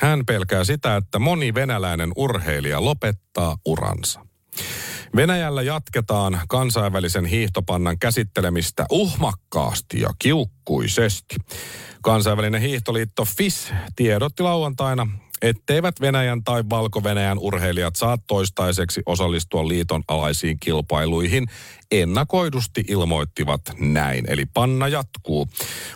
Hän 0.00 0.26
pelkää 0.26 0.64
sitä, 0.64 0.96
että 0.96 1.18
moni 1.18 1.54
venäläinen 1.54 2.12
urheilija 2.16 2.84
lopettaa 2.84 3.56
uransa. 3.64 4.26
Venäjällä 5.16 5.62
jatketaan 5.62 6.40
kansainvälisen 6.48 7.24
hiihtopannan 7.24 7.98
käsittelemistä 7.98 8.86
uhmakkaasti 8.90 10.00
ja 10.00 10.10
kiukkuisesti. 10.18 11.36
Kansainvälinen 12.02 12.60
hiihtoliitto 12.60 13.24
FIS 13.24 13.72
tiedotti 13.96 14.42
lauantaina, 14.42 15.08
etteivät 15.42 16.00
Venäjän 16.00 16.44
tai 16.44 16.64
Valko-Venäjän 16.70 17.38
urheilijat 17.38 17.96
saa 17.96 18.18
toistaiseksi 18.26 19.02
osallistua 19.06 19.68
liiton 19.68 20.02
alaisiin 20.08 20.60
kilpailuihin. 20.60 21.46
Ennakoidusti 21.92 22.84
ilmoittivat 22.88 23.60
näin, 23.78 24.24
eli 24.28 24.46
panna 24.46 24.88
jatkuu. 24.88 25.48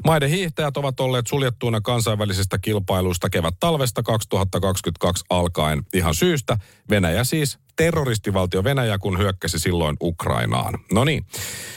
Maiden 0.04 0.30
hiihtäjät 0.30 0.76
ovat 0.76 1.00
olleet 1.00 1.26
suljettuina 1.26 1.80
kansainvälisistä 1.80 2.58
kilpailuista 2.58 3.30
kevät-talvesta 3.30 4.02
2022 4.02 5.24
alkaen 5.30 5.82
ihan 5.94 6.14
syystä. 6.14 6.58
Venäjä 6.90 7.24
siis 7.24 7.58
terroristivaltio 7.76 8.64
Venäjä, 8.64 8.98
kun 8.98 9.18
hyökkäsi 9.18 9.58
silloin 9.58 9.96
Ukrainaan. 10.02 10.78
No 10.92 11.04
niin. 11.04 11.26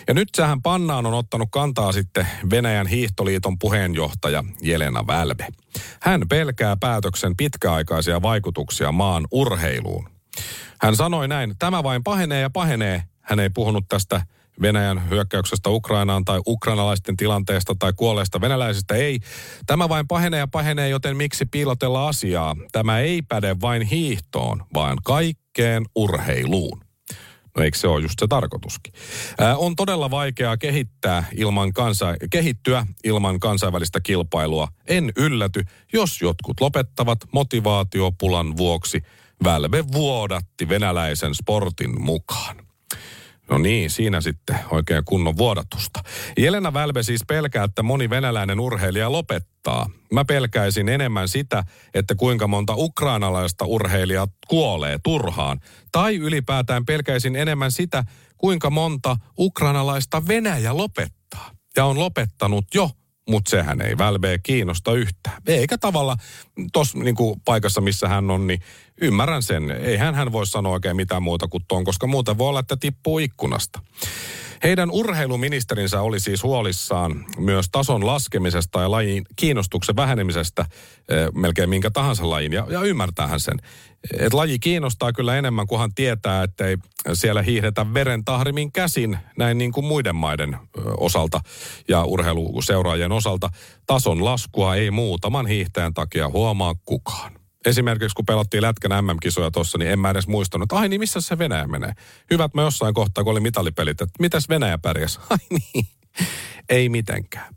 Ja 0.08 0.14
nyt 0.14 0.30
sähän 0.38 0.62
pannaan 0.62 1.06
on 1.06 1.14
ottanut 1.14 1.50
kantaa 1.52 1.92
sitten 1.92 2.28
Venäjän 2.50 2.88
hiihtoliiton 2.88 3.60
puheenjohtaja 3.60 4.44
Jelena 4.62 5.08
Välbe. 5.08 5.48
Hän 6.02 6.22
pelkää 6.30 6.78
päätöksen 6.80 7.36
pitkäaikaisia 7.38 8.22
vaikutuksia 8.22 8.92
maan 8.92 9.28
urheiluun. 9.32 10.10
Hän 10.82 10.96
sanoi 10.96 11.28
näin, 11.28 11.56
tämä 11.60 11.84
vain 11.84 12.04
pahenee 12.04 12.42
ja 12.42 12.50
pahenee. 12.50 13.04
Hän 13.30 13.40
ei 13.40 13.50
puhunut 13.50 13.86
tästä 13.90 14.22
Venäjän 14.62 15.10
hyökkäyksestä 15.10 15.70
Ukrainaan 15.70 16.26
tai 16.26 16.40
ukrainalaisten 16.48 17.18
tilanteesta 17.18 17.76
tai 17.80 17.94
kuolleista 17.96 18.42
venäläisistä. 18.42 18.96
Ei. 18.96 19.20
Tämä 19.66 19.90
vain 19.90 20.08
pahenee 20.08 20.40
ja 20.40 20.48
pahenee, 20.48 20.90
joten 20.90 21.18
miksi 21.18 21.46
piilotella 21.46 22.08
asiaa? 22.08 22.56
Tämä 22.72 23.00
ei 23.00 23.22
päde 23.22 23.56
vain 23.62 23.82
hiihtoon, 23.82 24.64
vaan 24.74 24.98
kaikkeen 25.04 25.86
urheiluun. 25.96 26.82
No 27.58 27.64
eikö 27.64 27.78
se 27.78 27.88
ole 27.88 28.02
just 28.02 28.20
se 28.20 28.28
tarkoituskin? 28.28 28.94
Ää, 29.40 29.58
on 29.58 29.76
todella 29.76 30.12
vaikeaa 30.12 30.58
kehittää 30.58 31.24
ilman 31.36 31.74
kansa, 31.74 32.16
kehittyä 32.32 32.86
ilman 33.04 33.40
kansainvälistä 33.40 34.00
kilpailua. 34.02 34.68
En 34.88 35.12
ylläty, 35.18 35.64
jos 35.94 36.22
jotkut 36.22 36.62
lopettavat 36.62 37.20
motivaatiopulan 37.34 38.58
vuoksi. 38.58 39.02
Välve 39.44 39.84
vuodatti 39.94 40.70
venäläisen 40.70 41.36
sportin 41.36 42.02
mukaan. 42.02 42.70
No 43.50 43.58
niin, 43.58 43.90
siinä 43.90 44.22
sitten 44.22 44.60
oikein 44.72 45.06
kunnon 45.06 45.38
vuodatusta. 45.38 46.00
Jelena 46.38 46.74
Välbe 46.74 47.04
siis 47.04 47.22
pelkää, 47.28 47.64
että 47.64 47.84
moni 47.84 48.10
venäläinen 48.10 48.60
urheilija 48.60 49.12
lopettaa. 49.12 49.90
Mä 50.14 50.26
pelkäisin 50.26 50.90
enemmän 50.90 51.28
sitä, 51.28 51.64
että 51.94 52.16
kuinka 52.16 52.48
monta 52.48 52.74
ukrainalaista 52.76 53.66
urheilijaa 53.66 54.28
kuolee 54.48 55.00
turhaan. 55.04 55.60
Tai 55.92 56.16
ylipäätään 56.16 56.86
pelkäisin 56.86 57.36
enemmän 57.36 57.72
sitä, 57.72 58.04
kuinka 58.38 58.70
monta 58.70 59.18
ukrainalaista 59.40 60.28
Venäjä 60.28 60.78
lopettaa. 60.78 61.52
Ja 61.78 61.86
on 61.86 62.00
lopettanut 62.00 62.66
jo 62.74 62.90
mutta 63.30 63.50
sehän 63.50 63.82
ei 63.82 63.98
välveä 63.98 64.38
kiinnosta 64.44 64.94
yhtään. 64.94 65.42
Eikä 65.48 65.78
tavalla 65.78 66.18
tuossa 66.74 67.00
niinku 67.00 67.42
paikassa, 67.46 67.82
missä 67.82 68.08
hän 68.08 68.32
on, 68.32 68.48
niin 68.48 68.62
ymmärrän 69.02 69.44
sen. 69.44 69.72
Eihän 69.72 70.16
hän 70.16 70.32
voi 70.32 70.48
sanoa 70.48 70.74
oikein 70.74 70.96
mitään 70.96 71.24
muuta 71.24 71.48
kuin 71.48 71.64
tuon, 71.68 71.84
koska 71.84 72.08
muuten 72.08 72.38
voi 72.38 72.50
olla, 72.50 72.60
että 72.60 72.78
tippuu 72.78 73.20
ikkunasta. 73.20 73.80
Heidän 74.64 74.92
urheiluministerinsä 74.92 76.02
oli 76.02 76.20
siis 76.20 76.44
huolissaan 76.44 77.26
myös 77.38 77.70
tason 77.72 78.06
laskemisesta 78.06 78.82
ja 78.82 78.92
lajin 78.92 79.24
kiinnostuksen 79.36 79.96
vähenemisestä 79.96 80.66
eh, 81.10 81.28
melkein 81.34 81.70
minkä 81.70 81.92
tahansa 81.92 82.30
lajin. 82.30 82.54
Ja, 82.54 82.68
ja 82.70 82.82
ymmärtäähän 82.82 83.40
sen. 83.40 83.60
Et 84.20 84.34
laji 84.34 84.60
kiinnostaa 84.60 85.14
kyllä 85.14 85.38
enemmän, 85.38 85.68
kunhan 85.68 85.94
tietää, 85.96 86.44
että 86.44 86.66
ei 86.66 86.78
siellä 87.14 87.42
hiihdetä 87.42 87.94
veren 87.94 88.26
tahrimin 88.26 88.72
käsin, 88.72 89.18
näin 89.38 89.58
niin 89.58 89.72
kuin 89.72 89.86
muiden 89.86 90.16
maiden 90.16 90.58
osalta 90.98 91.42
ja 91.88 92.04
urheiluseuraajien 92.04 93.12
osalta. 93.12 93.50
Tason 93.88 94.26
laskua 94.26 94.76
ei 94.76 94.92
muutaman 94.92 95.48
hiihtäjän 95.48 95.94
takia 95.94 96.30
huomaa 96.30 96.76
kukaan. 96.86 97.39
Esimerkiksi 97.66 98.16
kun 98.16 98.26
pelattiin 98.26 98.64
Lätkän 98.64 99.06
MM-kisoja 99.06 99.52
tuossa, 99.52 99.78
niin 99.78 99.92
en 99.92 100.00
mä 100.00 100.10
edes 100.10 100.28
muistanut, 100.28 100.72
ai 100.72 100.90
niin, 100.90 101.02
missä 101.02 101.22
se 101.22 101.38
Venäjä 101.38 101.68
menee? 101.68 101.94
Hyvät 102.32 102.54
me 102.54 102.62
jossain 102.62 102.94
kohtaa, 102.94 103.24
kun 103.24 103.32
oli 103.32 103.40
mitalipelit, 103.40 104.02
että 104.02 104.14
mitäs 104.20 104.50
Venäjä 104.50 104.78
pärjäs? 104.78 105.20
Ai 105.30 105.38
niin, 105.50 105.88
ei 106.70 106.90
mitenkään. 106.90 107.56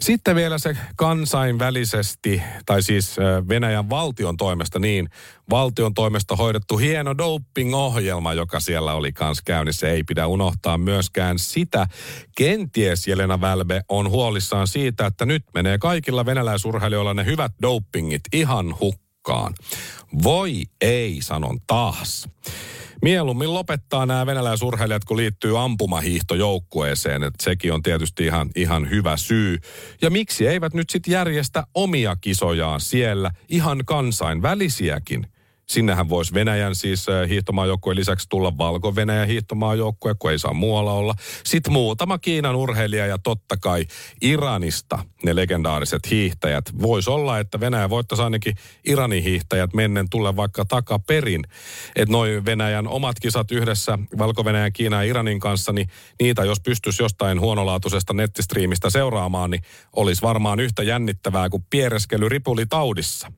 Sitten 0.00 0.36
vielä 0.36 0.58
se 0.58 0.76
kansainvälisesti, 0.96 2.42
tai 2.66 2.82
siis 2.82 3.16
Venäjän 3.48 3.90
valtion 3.90 4.36
toimesta 4.36 4.78
niin, 4.78 5.08
valtion 5.50 5.94
toimesta 5.94 6.36
hoidettu 6.36 6.76
hieno 6.76 7.18
doping-ohjelma, 7.18 8.34
joka 8.34 8.60
siellä 8.60 8.94
oli 8.94 9.12
kanssa 9.12 9.42
käynnissä. 9.46 9.88
Ei 9.88 10.04
pidä 10.04 10.26
unohtaa 10.26 10.78
myöskään 10.78 11.38
sitä. 11.38 11.86
Kenties 12.36 13.06
Jelena 13.06 13.40
Välbe 13.40 13.82
on 13.88 14.10
huolissaan 14.10 14.68
siitä, 14.68 15.06
että 15.06 15.26
nyt 15.26 15.44
menee 15.54 15.78
kaikilla 15.78 16.26
venäläisurheilijoilla 16.26 17.14
ne 17.14 17.24
hyvät 17.24 17.52
dopingit 17.62 18.22
ihan 18.32 18.74
hukkaan. 18.80 19.09
Voi 20.22 20.62
ei, 20.80 21.18
sanon 21.20 21.58
taas. 21.66 22.28
Mieluummin 23.02 23.54
lopettaa 23.54 24.06
nämä 24.06 24.26
venäläisurheilijat, 24.26 25.04
kun 25.04 25.16
liittyy 25.16 25.62
ampumahiihtojoukkueeseen. 25.62 27.22
Että 27.22 27.44
sekin 27.44 27.72
on 27.72 27.82
tietysti 27.82 28.24
ihan, 28.24 28.50
ihan 28.56 28.90
hyvä 28.90 29.16
syy. 29.16 29.58
Ja 30.02 30.10
miksi 30.10 30.46
eivät 30.46 30.74
nyt 30.74 30.90
sitten 30.90 31.12
järjestä 31.12 31.64
omia 31.74 32.16
kisojaan 32.16 32.80
siellä, 32.80 33.30
ihan 33.48 33.84
kansainvälisiäkin? 33.86 35.26
Sinnehän 35.70 36.08
voisi 36.08 36.34
Venäjän 36.34 36.74
siis 36.74 37.06
hiihtomaajoukkueen 37.28 37.96
lisäksi 37.96 38.28
tulla 38.28 38.58
Valko-Venäjän 38.58 39.28
hiihtomaajoukkue, 39.28 40.14
kun 40.18 40.30
ei 40.30 40.38
saa 40.38 40.54
muualla 40.54 40.92
olla. 40.92 41.14
Sitten 41.44 41.72
muutama 41.72 42.18
Kiinan 42.18 42.56
urheilija 42.56 43.06
ja 43.06 43.18
totta 43.18 43.56
kai 43.56 43.84
Iranista 44.20 44.98
ne 45.24 45.36
legendaariset 45.36 46.10
hiihtäjät. 46.10 46.64
Voisi 46.82 47.10
olla, 47.10 47.38
että 47.38 47.60
Venäjä 47.60 47.90
voittaisi 47.90 48.22
ainakin 48.22 48.54
Iranin 48.84 49.22
hiihtäjät 49.22 49.74
mennen 49.74 50.10
tulla 50.10 50.36
vaikka 50.36 50.64
takaperin. 50.64 51.44
Että 51.96 52.12
noin 52.12 52.44
Venäjän 52.44 52.88
omat 52.88 53.20
kisat 53.20 53.52
yhdessä 53.52 53.98
Valko-Venäjän, 54.18 54.72
Kiinan 54.72 55.04
ja 55.04 55.10
Iranin 55.10 55.40
kanssa, 55.40 55.72
niin 55.72 55.88
niitä 56.20 56.44
jos 56.44 56.60
pystyisi 56.60 57.02
jostain 57.02 57.40
huonolaatuisesta 57.40 58.12
nettistriimistä 58.12 58.90
seuraamaan, 58.90 59.50
niin 59.50 59.62
olisi 59.96 60.22
varmaan 60.22 60.60
yhtä 60.60 60.82
jännittävää 60.82 61.48
kuin 61.48 61.66
piereskely 61.70 62.28
ripulitaudissa. 62.28 63.32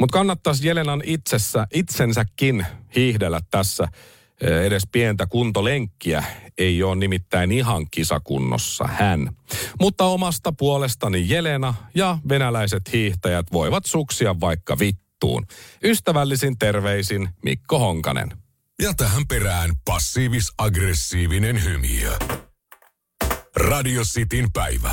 Mutta 0.00 0.12
kannattaisi 0.12 0.68
Jelenan 0.68 1.02
itsessä, 1.04 1.66
itsensäkin 1.74 2.66
hiihdellä 2.96 3.40
tässä 3.50 3.88
edes 4.40 4.82
pientä 4.92 5.26
kuntolenkkiä. 5.26 6.24
Ei 6.58 6.82
ole 6.82 6.96
nimittäin 6.96 7.52
ihan 7.52 7.86
kisakunnossa 7.90 8.84
hän. 8.84 9.36
Mutta 9.80 10.04
omasta 10.04 10.52
puolestani 10.52 11.28
Jelena 11.28 11.74
ja 11.94 12.18
venäläiset 12.28 12.92
hiihtäjät 12.92 13.46
voivat 13.52 13.86
suksia 13.86 14.40
vaikka 14.40 14.78
vittuun. 14.78 15.46
Ystävällisin 15.84 16.58
terveisin 16.58 17.28
Mikko 17.42 17.78
Honkanen. 17.78 18.28
Ja 18.82 18.94
tähän 18.94 19.26
perään 19.28 19.70
passiivis-aggressiivinen 19.84 21.64
hymiö. 21.64 22.12
Radio 23.56 24.02
Cityn 24.02 24.52
päivä. 24.52 24.92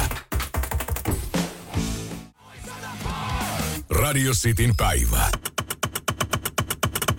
Radio 3.93 4.31
Cityn 4.31 4.75
päivä. 4.77 5.29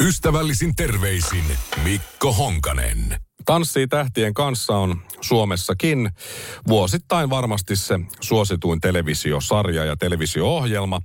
Ystävällisin 0.01 0.77
terveisin 0.77 1.45
Mikko 1.85 2.33
Honkanen. 2.33 3.21
Tanssii 3.45 3.87
tähtien 3.87 4.35
kanssa 4.35 4.77
on 4.77 5.03
Suomessakin 5.21 6.11
vuosittain 6.69 7.31
varmasti 7.31 7.77
se 7.77 8.01
suosituin 8.21 8.81
televisiosarja 8.81 9.85
ja 9.85 9.97
televisio-ohjelma. 9.97 11.01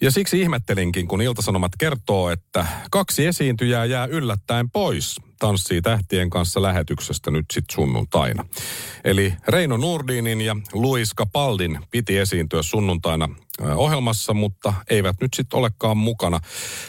Ja 0.00 0.10
siksi 0.10 0.40
ihmettelinkin, 0.40 1.08
kun 1.08 1.22
Iltasanomat 1.22 1.72
kertoo, 1.78 2.30
että 2.30 2.66
kaksi 2.90 3.26
esiintyjää 3.26 3.84
jää 3.84 4.06
yllättäen 4.06 4.70
pois 4.70 5.16
Tanssii 5.38 5.82
tähtien 5.82 6.30
kanssa 6.30 6.62
lähetyksestä 6.62 7.30
nyt 7.30 7.44
sit 7.52 7.64
sunnuntaina. 7.72 8.44
Eli 9.04 9.34
Reino 9.48 9.76
Nurdinin 9.76 10.40
ja 10.40 10.56
Luis 10.72 11.14
Capaldin 11.14 11.78
piti 11.90 12.18
esiintyä 12.18 12.62
sunnuntaina 12.62 13.28
ohjelmassa, 13.74 14.34
mutta 14.34 14.74
eivät 14.90 15.16
nyt 15.20 15.34
sitten 15.34 15.58
olekaan 15.58 15.96
mukana. 15.96 16.40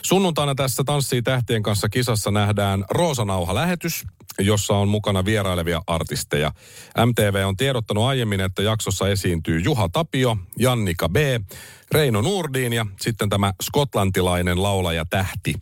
Sunnuntaina 0.02 0.56
tässä 0.56 0.84
Tanssii 0.84 1.22
tähtien 1.22 1.64
kanssa 1.64 1.90
kisassa 1.90 2.32
nähdään 2.32 2.86
Roosanauha-lähetys, 2.90 4.06
jossa 4.40 4.74
on 4.74 4.88
mukana 4.88 5.26
vierailevia 5.26 5.82
artisteja. 5.88 6.52
MTV 7.06 7.44
on 7.48 7.58
tiedottanut 7.58 8.04
aiemmin, 8.04 8.42
että 8.42 8.62
jaksossa 8.62 9.10
esiintyy 9.10 9.60
Juha 9.60 9.90
Tapio, 9.90 10.38
Jannika 10.58 11.10
B., 11.10 11.16
Reino 11.94 12.22
Nurdin 12.22 12.74
ja 12.74 12.86
sitten 13.02 13.30
tämä 13.30 13.54
skotlantilainen 13.64 14.64
laulaja 14.64 15.06
tähti 15.10 15.54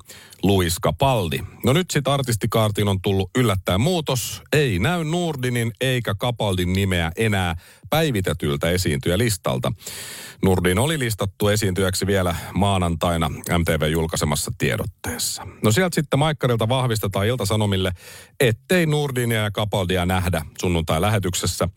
Luis 0.44 0.76
Capaldi. 0.82 1.40
No 1.66 1.74
nyt 1.74 1.92
sitten 1.92 2.14
artistikaartiin 2.14 2.88
on 2.88 3.02
tullut 3.02 3.30
yllättäen 3.38 3.82
muutos. 3.82 4.42
Ei 4.54 4.80
näy 4.80 5.04
Nurdinin 5.04 5.72
eikä 5.82 6.16
Capaldin 6.16 6.74
nimeä 6.74 7.12
enää 7.18 7.56
päivitetyltä 7.90 8.70
esiintyjälistalta. 8.70 9.72
Nurdin 10.44 10.80
oli 10.80 11.00
listattu 11.00 11.48
esiintyjäksi 11.48 12.08
vielä 12.08 12.36
maanantaina 12.54 13.30
MTV-julkaisemassa 13.30 14.52
tiedotteessa. 14.58 15.48
No 15.64 15.72
sieltä 15.72 15.96
sitten 15.96 16.20
Maikkarilta 16.20 16.70
vahvistetaan 16.70 17.28
Ilta-Sanomille, 17.28 17.92
ettei 18.40 18.86
Nurdinia 18.86 19.44
ja 19.44 19.52
Capaldia 19.52 20.06
nähdä 20.06 20.46
sunnuntai-lähetyksessä. 20.62 21.70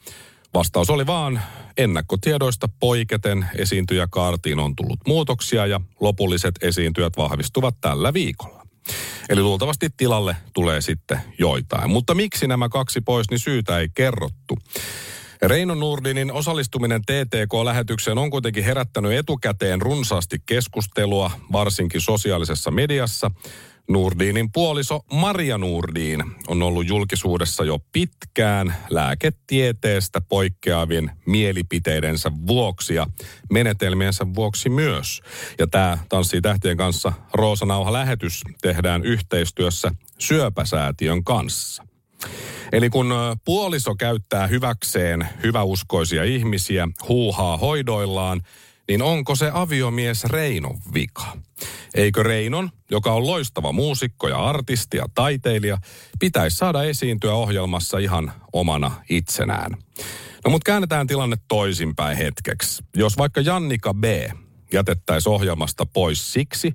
Vastaus 0.55 0.91
oli 0.91 1.07
vaan 1.07 1.43
ennakkotiedoista 1.77 2.69
poiketen 2.81 3.47
esiintyjäkaartiin 3.57 4.59
on 4.59 4.77
tullut 4.77 5.01
muutoksia 5.07 5.67
ja 5.67 5.81
lopulliset 6.01 6.55
esiintyjät 6.63 7.13
vahvistuvat 7.17 7.81
tällä 7.81 8.13
viikolla. 8.13 8.67
Eli 9.29 9.43
luultavasti 9.43 9.89
tilalle 9.97 10.37
tulee 10.55 10.81
sitten 10.81 11.21
joitain. 11.39 11.91
Mutta 11.91 12.15
miksi 12.15 12.47
nämä 12.47 12.69
kaksi 12.69 13.01
pois, 13.01 13.31
niin 13.31 13.39
syytä 13.39 13.79
ei 13.79 13.89
kerrottu. 13.95 14.59
Reino 15.43 15.75
Nurdinin 15.75 16.33
osallistuminen 16.33 17.03
TTK-lähetykseen 17.03 18.19
on 18.19 18.31
kuitenkin 18.31 18.65
herättänyt 18.65 19.13
etukäteen 19.13 19.83
runsaasti 19.83 20.37
keskustelua, 20.47 21.31
varsinkin 21.53 22.01
sosiaalisessa 22.01 22.71
mediassa. 22.71 23.31
Nurdinin 23.89 24.53
puoliso 24.53 25.01
Maria 25.13 25.59
Nurdin 25.59 26.23
on 26.49 26.63
ollut 26.63 26.89
julkisuudessa 26.89 27.65
jo 27.65 27.79
pitkään 27.93 28.75
lääketieteestä 28.91 30.21
poikkeavien 30.21 31.11
mielipiteidensä 31.27 32.33
vuoksi 32.47 32.95
ja 32.95 33.07
menetelmiensä 33.51 34.27
vuoksi 34.35 34.69
myös. 34.69 35.21
Ja 35.59 35.67
tämä 35.67 35.99
Tanssii 36.09 36.41
tähtien 36.41 36.77
kanssa 36.77 37.13
Roosanauha-lähetys 37.35 38.43
tehdään 38.61 39.05
yhteistyössä 39.05 39.91
Syöpäsäätiön 40.19 41.25
kanssa. 41.25 41.92
Eli 42.73 42.91
kun 42.91 43.15
puoliso 43.45 43.95
käyttää 43.95 44.47
hyväkseen 44.47 45.29
hyväuskoisia 45.43 46.25
ihmisiä, 46.25 46.89
huuhaa 47.09 47.57
hoidoillaan, 47.57 48.41
niin 48.89 49.03
onko 49.03 49.35
se 49.35 49.51
aviomies 49.55 50.25
Reinon 50.25 50.79
vika? 50.95 51.37
Eikö 51.95 52.23
Reinon, 52.23 52.71
joka 52.91 53.13
on 53.13 53.27
loistava 53.27 53.73
muusikko 53.73 54.29
ja 54.29 54.45
artisti 54.45 54.97
ja 54.97 55.07
taiteilija, 55.15 55.79
pitäisi 56.21 56.57
saada 56.57 56.83
esiintyä 56.83 57.35
ohjelmassa 57.35 57.99
ihan 57.99 58.33
omana 58.53 58.91
itsenään? 59.11 59.71
No 60.45 60.51
mutta 60.51 60.67
käännetään 60.67 61.07
tilanne 61.07 61.37
toisinpäin 61.49 62.17
hetkeksi. 62.17 62.85
Jos 62.97 63.19
vaikka 63.19 63.41
Jannika 63.41 63.95
B. 63.95 64.05
jätettäisiin 64.73 65.33
ohjelmasta 65.33 65.87
pois 65.87 66.33
siksi, 66.33 66.75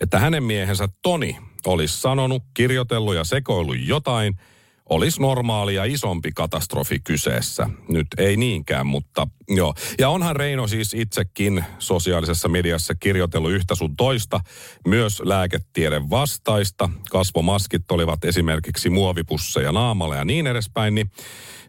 että 0.00 0.18
hänen 0.18 0.42
miehensä 0.44 0.88
Toni 1.02 1.38
olisi 1.66 2.00
sanonut, 2.00 2.42
kirjoitellut 2.54 3.14
ja 3.14 3.24
sekoillut 3.24 3.76
jotain– 3.80 4.34
olisi 4.88 5.20
normaali 5.20 5.74
ja 5.74 5.84
isompi 5.84 6.32
katastrofi 6.34 6.98
kyseessä. 7.04 7.68
Nyt 7.88 8.06
ei 8.18 8.36
niinkään, 8.36 8.86
mutta 8.86 9.28
joo. 9.48 9.74
Ja 9.98 10.08
onhan 10.08 10.36
Reino 10.36 10.66
siis 10.66 10.94
itsekin 10.94 11.64
sosiaalisessa 11.78 12.48
mediassa 12.48 12.94
kirjoitellut 12.94 13.52
yhtä 13.52 13.74
sun 13.74 13.96
toista, 13.96 14.40
myös 14.86 15.22
lääketiede 15.24 16.10
vastaista. 16.10 16.88
Kasvomaskit 17.10 17.90
olivat 17.90 18.24
esimerkiksi 18.24 18.90
muovipusseja 18.90 19.72
naamalle 19.72 20.16
ja 20.16 20.24
niin 20.24 20.46
edespäin, 20.46 20.94
niin 20.94 21.10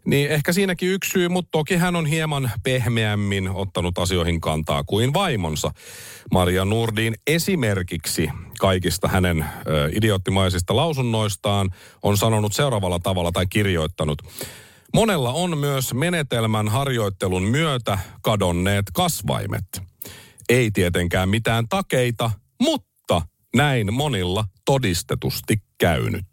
niin 0.08 0.30
ehkä 0.30 0.54
siinäkin 0.54 0.90
yksi 0.90 1.12
syy, 1.12 1.30
mutta 1.30 1.50
toki 1.52 1.76
hän 1.76 1.96
on 1.96 2.06
hieman 2.06 2.52
pehmeämmin 2.64 3.50
ottanut 3.50 3.98
asioihin 3.98 4.42
kantaa 4.42 4.84
kuin 4.84 5.14
vaimonsa. 5.14 5.72
Maria 6.32 6.66
Nurdin 6.66 7.16
esimerkiksi 7.28 8.30
kaikista 8.60 9.08
hänen 9.08 9.46
ö, 9.68 9.90
idioottimaisista 9.94 10.76
lausunnoistaan 10.76 11.70
on 12.04 12.18
sanonut 12.18 12.54
seuraavalla 12.54 13.00
tavalla 13.08 13.32
tai 13.32 13.48
kirjoittanut. 13.50 14.22
Monella 14.94 15.34
on 15.34 15.58
myös 15.58 15.94
menetelmän 15.94 16.68
harjoittelun 16.68 17.44
myötä 17.44 18.00
kadonneet 18.22 18.86
kasvaimet. 18.94 19.66
Ei 20.50 20.72
tietenkään 20.72 21.30
mitään 21.30 21.70
takeita, 21.70 22.32
mutta 22.62 23.22
näin 23.56 23.94
monilla 23.94 24.46
todistetusti 24.66 25.62
käynyt 25.78 26.26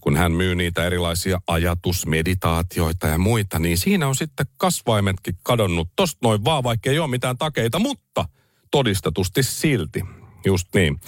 kun 0.00 0.16
hän 0.16 0.32
myy 0.32 0.54
niitä 0.54 0.84
erilaisia 0.84 1.40
ajatusmeditaatioita 1.46 3.06
ja 3.06 3.18
muita, 3.18 3.58
niin 3.58 3.78
siinä 3.78 4.08
on 4.08 4.16
sitten 4.16 4.46
kasvaimetkin 4.56 5.34
kadonnut 5.42 5.88
tosta 5.96 6.18
noin 6.22 6.44
vaan, 6.44 6.64
vaikka 6.64 6.90
ei 6.90 6.98
ole 6.98 7.10
mitään 7.10 7.38
takeita, 7.38 7.78
mutta 7.78 8.24
todistetusti 8.70 9.42
silti. 9.42 10.02
Just 10.44 10.68
niin. 10.74 11.00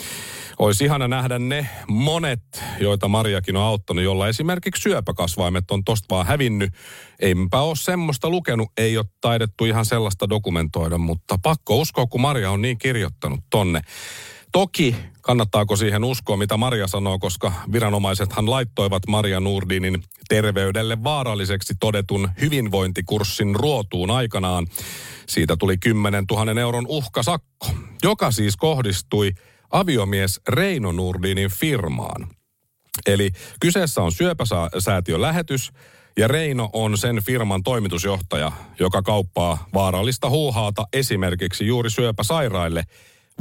Olisi 0.58 0.84
ihana 0.84 1.08
nähdä 1.08 1.38
ne 1.38 1.68
monet, 1.88 2.62
joita 2.80 3.08
Mariakin 3.08 3.56
on 3.56 3.62
auttanut, 3.62 4.04
jolla 4.04 4.28
esimerkiksi 4.28 4.82
syöpäkasvaimet 4.82 5.70
on 5.70 5.84
tosta 5.84 6.14
vaan 6.14 6.26
hävinnyt. 6.26 6.74
Eipä 7.20 7.60
ole 7.60 7.76
semmoista 7.76 8.30
lukenut, 8.30 8.68
ei 8.76 8.98
ole 8.98 9.06
taidettu 9.20 9.64
ihan 9.64 9.84
sellaista 9.84 10.28
dokumentoida, 10.28 10.98
mutta 10.98 11.38
pakko 11.42 11.78
uskoa, 11.78 12.06
kun 12.06 12.20
Maria 12.20 12.50
on 12.50 12.62
niin 12.62 12.78
kirjoittanut 12.78 13.40
tonne. 13.50 13.80
Toki 14.52 14.96
kannattaako 15.20 15.76
siihen 15.76 16.04
uskoa, 16.04 16.36
mitä 16.36 16.56
Maria 16.56 16.86
sanoo, 16.86 17.18
koska 17.18 17.52
viranomaisethan 17.72 18.50
laittoivat 18.50 19.06
Maria 19.08 19.40
Nurdinin 19.40 20.02
terveydelle 20.28 21.04
vaaralliseksi 21.04 21.74
todetun 21.80 22.30
hyvinvointikurssin 22.40 23.54
ruotuun 23.54 24.10
aikanaan. 24.10 24.66
Siitä 25.26 25.56
tuli 25.56 25.78
10 25.78 26.24
000 26.30 26.60
euron 26.60 26.84
uhkasakko, 26.88 27.66
joka 28.02 28.30
siis 28.30 28.56
kohdistui 28.56 29.32
aviomies 29.70 30.40
Reino 30.48 30.92
Nurdinin 30.92 31.50
firmaan. 31.50 32.28
Eli 33.06 33.30
kyseessä 33.60 34.02
on 34.02 34.12
syöpäsäätiön 34.12 35.22
lähetys, 35.22 35.72
ja 36.16 36.28
Reino 36.28 36.70
on 36.72 36.98
sen 36.98 37.22
firman 37.22 37.62
toimitusjohtaja, 37.62 38.52
joka 38.78 39.02
kauppaa 39.02 39.68
vaarallista 39.74 40.30
huuhaata 40.30 40.86
esimerkiksi 40.92 41.66
juuri 41.66 41.90
syöpäsairaille– 41.90 42.84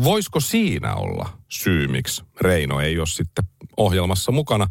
Voisiko 0.04 0.39
siinä 0.39 0.95
olla 0.95 1.30
syy, 1.50 1.88
miksi 1.88 2.24
Reino 2.41 2.80
ei 2.80 3.00
ole 3.00 3.08
sitten 3.08 3.43
ohjelmassa 3.78 4.32
mukana? 4.32 4.67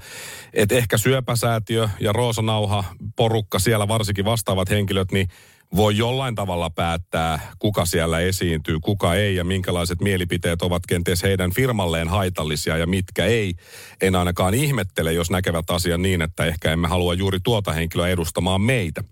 Että 0.52 0.74
ehkä 0.74 0.98
syöpäsäätiö 0.98 1.88
ja 2.00 2.12
Roosa 2.12 2.42
Nauha, 2.42 2.84
porukka 3.16 3.58
siellä 3.58 3.88
varsinkin 3.88 4.24
vastaavat 4.24 4.70
henkilöt, 4.70 5.12
niin 5.12 5.28
voi 5.76 5.96
jollain 5.96 6.34
tavalla 6.34 6.70
päättää, 6.70 7.52
kuka 7.58 7.86
siellä 7.86 8.20
esiintyy, 8.20 8.80
kuka 8.80 9.14
ei 9.14 9.36
ja 9.36 9.44
minkälaiset 9.44 10.00
mielipiteet 10.00 10.62
ovat 10.62 10.86
kenties 10.86 11.22
heidän 11.22 11.52
firmalleen 11.52 12.08
haitallisia 12.08 12.76
ja 12.76 12.86
mitkä 12.86 13.24
ei. 13.24 13.54
En 14.00 14.16
ainakaan 14.16 14.54
ihmettele, 14.54 15.12
jos 15.12 15.30
näkevät 15.30 15.70
asian 15.70 16.02
niin, 16.02 16.22
että 16.22 16.44
ehkä 16.44 16.72
emme 16.72 16.88
halua 16.88 17.14
juuri 17.14 17.38
tuota 17.44 17.72
henkilöä 17.72 18.08
edustamaan 18.08 18.60
meitä. 18.60 19.04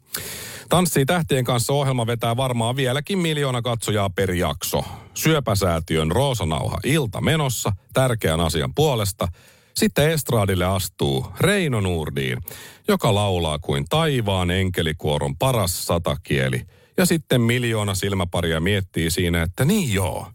Tanssii 0.69 1.07
tähtien 1.07 1.45
kanssa 1.45 1.73
ohjelma 1.73 2.07
vetää 2.07 2.37
varmaan 2.37 2.77
vieläkin 2.77 3.19
miljoona 3.19 3.63
katsojaa 3.63 4.11
per 4.11 4.31
jakso. 4.31 4.85
Syöpäsäätiön 5.15 6.11
Roosanauha 6.11 6.79
ilta 6.85 7.21
menossa 7.21 7.73
tärkeän 7.93 8.41
asian 8.41 8.75
puolesta. 8.75 9.29
Sitten 9.77 10.11
estraadille 10.11 10.65
astuu 10.65 11.27
Reino 11.41 11.81
Nurdiin, 11.81 12.39
joka 12.89 13.15
laulaa 13.15 13.59
kuin 13.59 13.85
taivaan 13.89 14.51
enkelikuoron 14.51 15.37
paras 15.37 15.87
satakieli. 15.87 16.63
Ja 16.97 17.07
sitten 17.07 17.41
miljoona 17.41 17.95
silmäparia 17.95 18.61
miettii 18.61 19.11
siinä, 19.11 19.43
että 19.43 19.65
niin 19.65 19.95
joo, 19.95 20.27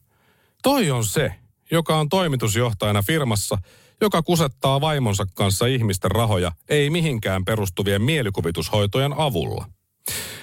toi 0.64 0.92
on 0.92 1.06
se, 1.06 1.34
joka 1.72 1.98
on 1.98 2.10
toimitusjohtajana 2.10 3.02
firmassa, 3.02 3.58
joka 4.02 4.22
kusettaa 4.22 4.82
vaimonsa 4.82 5.26
kanssa 5.36 5.66
ihmisten 5.66 6.12
rahoja 6.12 6.52
ei 6.70 6.90
mihinkään 6.90 7.46
perustuvien 7.46 8.02
mielikuvitushoitojen 8.02 9.14
avulla 9.18 9.66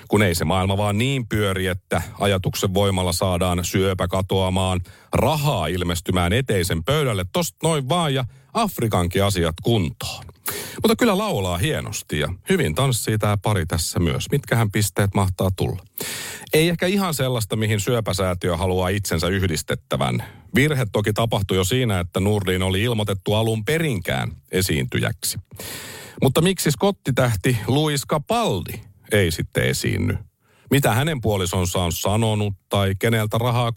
kun 0.08 0.22
ei 0.22 0.34
se 0.34 0.44
maailma 0.44 0.76
vaan 0.76 0.98
niin 0.98 1.28
pyöri, 1.28 1.66
että 1.66 2.02
ajatuksen 2.20 2.74
voimalla 2.74 3.12
saadaan 3.12 3.64
syöpä 3.64 4.08
katoamaan, 4.08 4.80
rahaa 5.14 5.66
ilmestymään 5.66 6.32
eteisen 6.32 6.84
pöydälle 6.84 7.24
tosta 7.32 7.56
noin 7.62 7.88
vaan 7.88 8.14
ja 8.14 8.24
Afrikankin 8.62 9.24
asiat 9.24 9.54
kuntoon. 9.62 10.24
Mutta 10.82 10.96
kyllä 10.96 11.18
laulaa 11.18 11.58
hienosti 11.58 12.18
ja 12.18 12.28
hyvin 12.50 12.74
tanssii 12.74 13.18
tämä 13.18 13.36
pari 13.36 13.66
tässä 13.66 13.98
myös. 13.98 14.30
Mitkähän 14.30 14.70
pisteet 14.70 15.14
mahtaa 15.14 15.50
tulla? 15.56 15.82
Ei 16.52 16.68
ehkä 16.68 16.86
ihan 16.86 17.14
sellaista, 17.14 17.56
mihin 17.56 17.80
syöpäsäätiö 17.80 18.56
haluaa 18.56 18.88
itsensä 18.88 19.26
yhdistettävän. 19.28 20.24
Virhe 20.54 20.86
toki 20.92 21.12
tapahtui 21.12 21.56
jo 21.56 21.64
siinä, 21.64 22.00
että 22.00 22.20
Nurdin 22.20 22.62
oli 22.62 22.82
ilmoitettu 22.82 23.34
alun 23.34 23.64
perinkään 23.64 24.32
esiintyjäksi. 24.52 25.38
Mutta 26.22 26.40
miksi 26.40 26.70
skottitähti 26.70 27.56
Luis 27.66 28.06
Capaldi 28.06 28.80
ei 29.12 29.30
sitten 29.30 29.64
esiinny. 29.64 30.18
Mitä 30.70 30.94
hänen 30.94 31.20
puolisonsa 31.20 31.78
on 31.78 31.92
sanonut 31.92 32.54
tai 32.68 32.94
keneltä 32.98 33.38
rahaa 33.38 33.72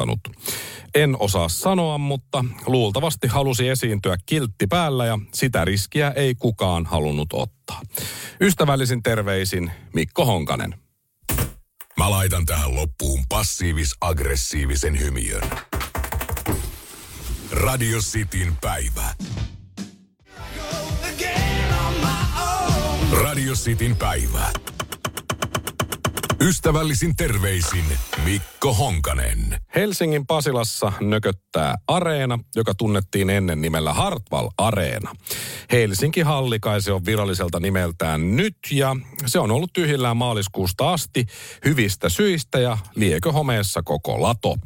kusettanut. 0.00 0.50
En 0.94 1.16
osaa 1.18 1.48
sanoa, 1.48 1.98
mutta 1.98 2.44
luultavasti 2.66 3.28
halusi 3.28 3.68
esiintyä 3.68 4.16
kiltti 4.26 4.66
päällä 4.66 5.06
ja 5.06 5.18
sitä 5.34 5.64
riskiä 5.64 6.12
ei 6.16 6.34
kukaan 6.34 6.86
halunnut 6.86 7.32
ottaa. 7.32 7.80
Ystävällisin 8.40 9.02
terveisin 9.02 9.70
Mikko 9.94 10.24
Honkanen. 10.24 10.74
Mä 11.98 12.10
laitan 12.10 12.46
tähän 12.46 12.74
loppuun 12.74 13.24
passiivis-aggressiivisen 13.28 15.00
hymiön. 15.00 15.42
Radio 17.52 17.98
Cityn 17.98 18.56
päivä. 18.60 19.14
Radio 23.22 23.54
Cityn 23.54 23.96
päivä. 23.96 24.52
Ystävällisin 26.40 27.16
terveisin 27.16 27.84
Mikko 28.24 28.74
Honkanen. 28.74 29.60
Helsingin 29.74 30.26
Pasilassa 30.26 30.92
nököttää 31.58 31.78
Areena, 31.86 32.38
joka 32.56 32.74
tunnettiin 32.74 33.30
ennen 33.30 33.60
nimellä 33.60 33.92
Hartwall 33.92 34.48
Areena. 34.58 35.14
Helsinki 35.72 36.20
Hallikaisi 36.20 36.90
on 36.90 37.06
viralliselta 37.06 37.60
nimeltään 37.60 38.36
nyt 38.36 38.56
ja 38.70 38.96
se 39.26 39.38
on 39.38 39.50
ollut 39.50 39.72
tyhjillään 39.72 40.16
maaliskuusta 40.16 40.92
asti 40.92 41.26
hyvistä 41.64 42.08
syistä 42.08 42.58
ja 42.58 42.78
liekö 42.94 43.32
homeessa 43.32 43.82
koko 43.82 44.22
lato. 44.22 44.56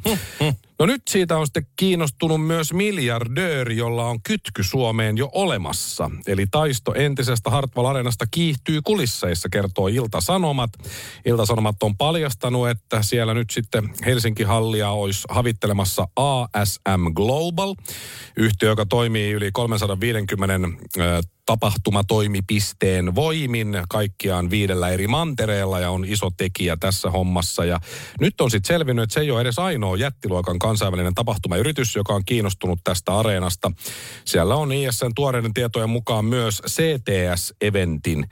No 0.79 0.85
nyt 0.85 1.01
siitä 1.09 1.37
on 1.37 1.47
sitten 1.47 1.67
kiinnostunut 1.75 2.45
myös 2.47 2.73
miljardööri, 2.73 3.77
jolla 3.77 4.05
on 4.05 4.21
kytky 4.21 4.63
Suomeen 4.63 5.17
jo 5.17 5.29
olemassa. 5.33 6.11
Eli 6.27 6.45
taisto 6.51 6.93
entisestä 6.93 7.49
Hartwall 7.49 7.85
Areenasta 7.85 8.25
kiihtyy 8.31 8.81
kulisseissa, 8.81 9.49
kertoo 9.51 9.87
Ilta-Sanomat. 9.87 10.69
Ilta-Sanomat 11.25 11.83
on 11.83 11.97
paljastanut, 11.97 12.69
että 12.69 13.01
siellä 13.01 13.33
nyt 13.33 13.49
sitten 13.49 13.89
Helsinki-hallia 14.05 14.89
olisi 14.89 15.23
havittelemassa 15.29 16.07
ASM 16.85 17.13
Global, 17.13 17.75
yhtiö, 18.37 18.69
joka 18.69 18.85
toimii 18.85 19.31
yli 19.31 19.51
350 19.51 20.69
tapahtumatoimipisteen 21.45 23.15
voimin 23.15 23.77
kaikkiaan 23.89 24.49
viidellä 24.49 24.89
eri 24.89 25.07
mantereella 25.07 25.79
ja 25.79 25.91
on 25.91 26.05
iso 26.05 26.29
tekijä 26.37 26.77
tässä 26.77 27.11
hommassa. 27.11 27.65
Ja 27.65 27.79
nyt 28.19 28.41
on 28.41 28.51
sitten 28.51 28.67
selvinnyt, 28.67 29.03
että 29.03 29.13
se 29.13 29.19
ei 29.19 29.31
ole 29.31 29.41
edes 29.41 29.59
ainoa 29.59 29.97
jättiluokan 29.97 30.59
kansainvälinen 30.59 31.13
tapahtumayritys, 31.13 31.95
joka 31.95 32.13
on 32.13 32.25
kiinnostunut 32.25 32.79
tästä 32.83 33.19
areenasta. 33.19 33.71
Siellä 34.25 34.55
on 34.55 34.71
ISN 34.71 35.11
tuoreiden 35.15 35.53
tietojen 35.53 35.89
mukaan 35.89 36.25
myös 36.25 36.61
CTS-eventin 36.67 38.29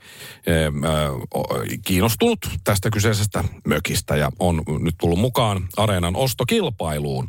kiinnostunut 1.84 2.38
tästä 2.64 2.90
kyseisestä 2.90 3.44
mökistä 3.66 4.16
ja 4.16 4.30
on 4.38 4.62
nyt 4.78 4.94
tullut 5.00 5.18
mukaan 5.18 5.68
areenan 5.76 6.16
ostokilpailuun. 6.16 7.28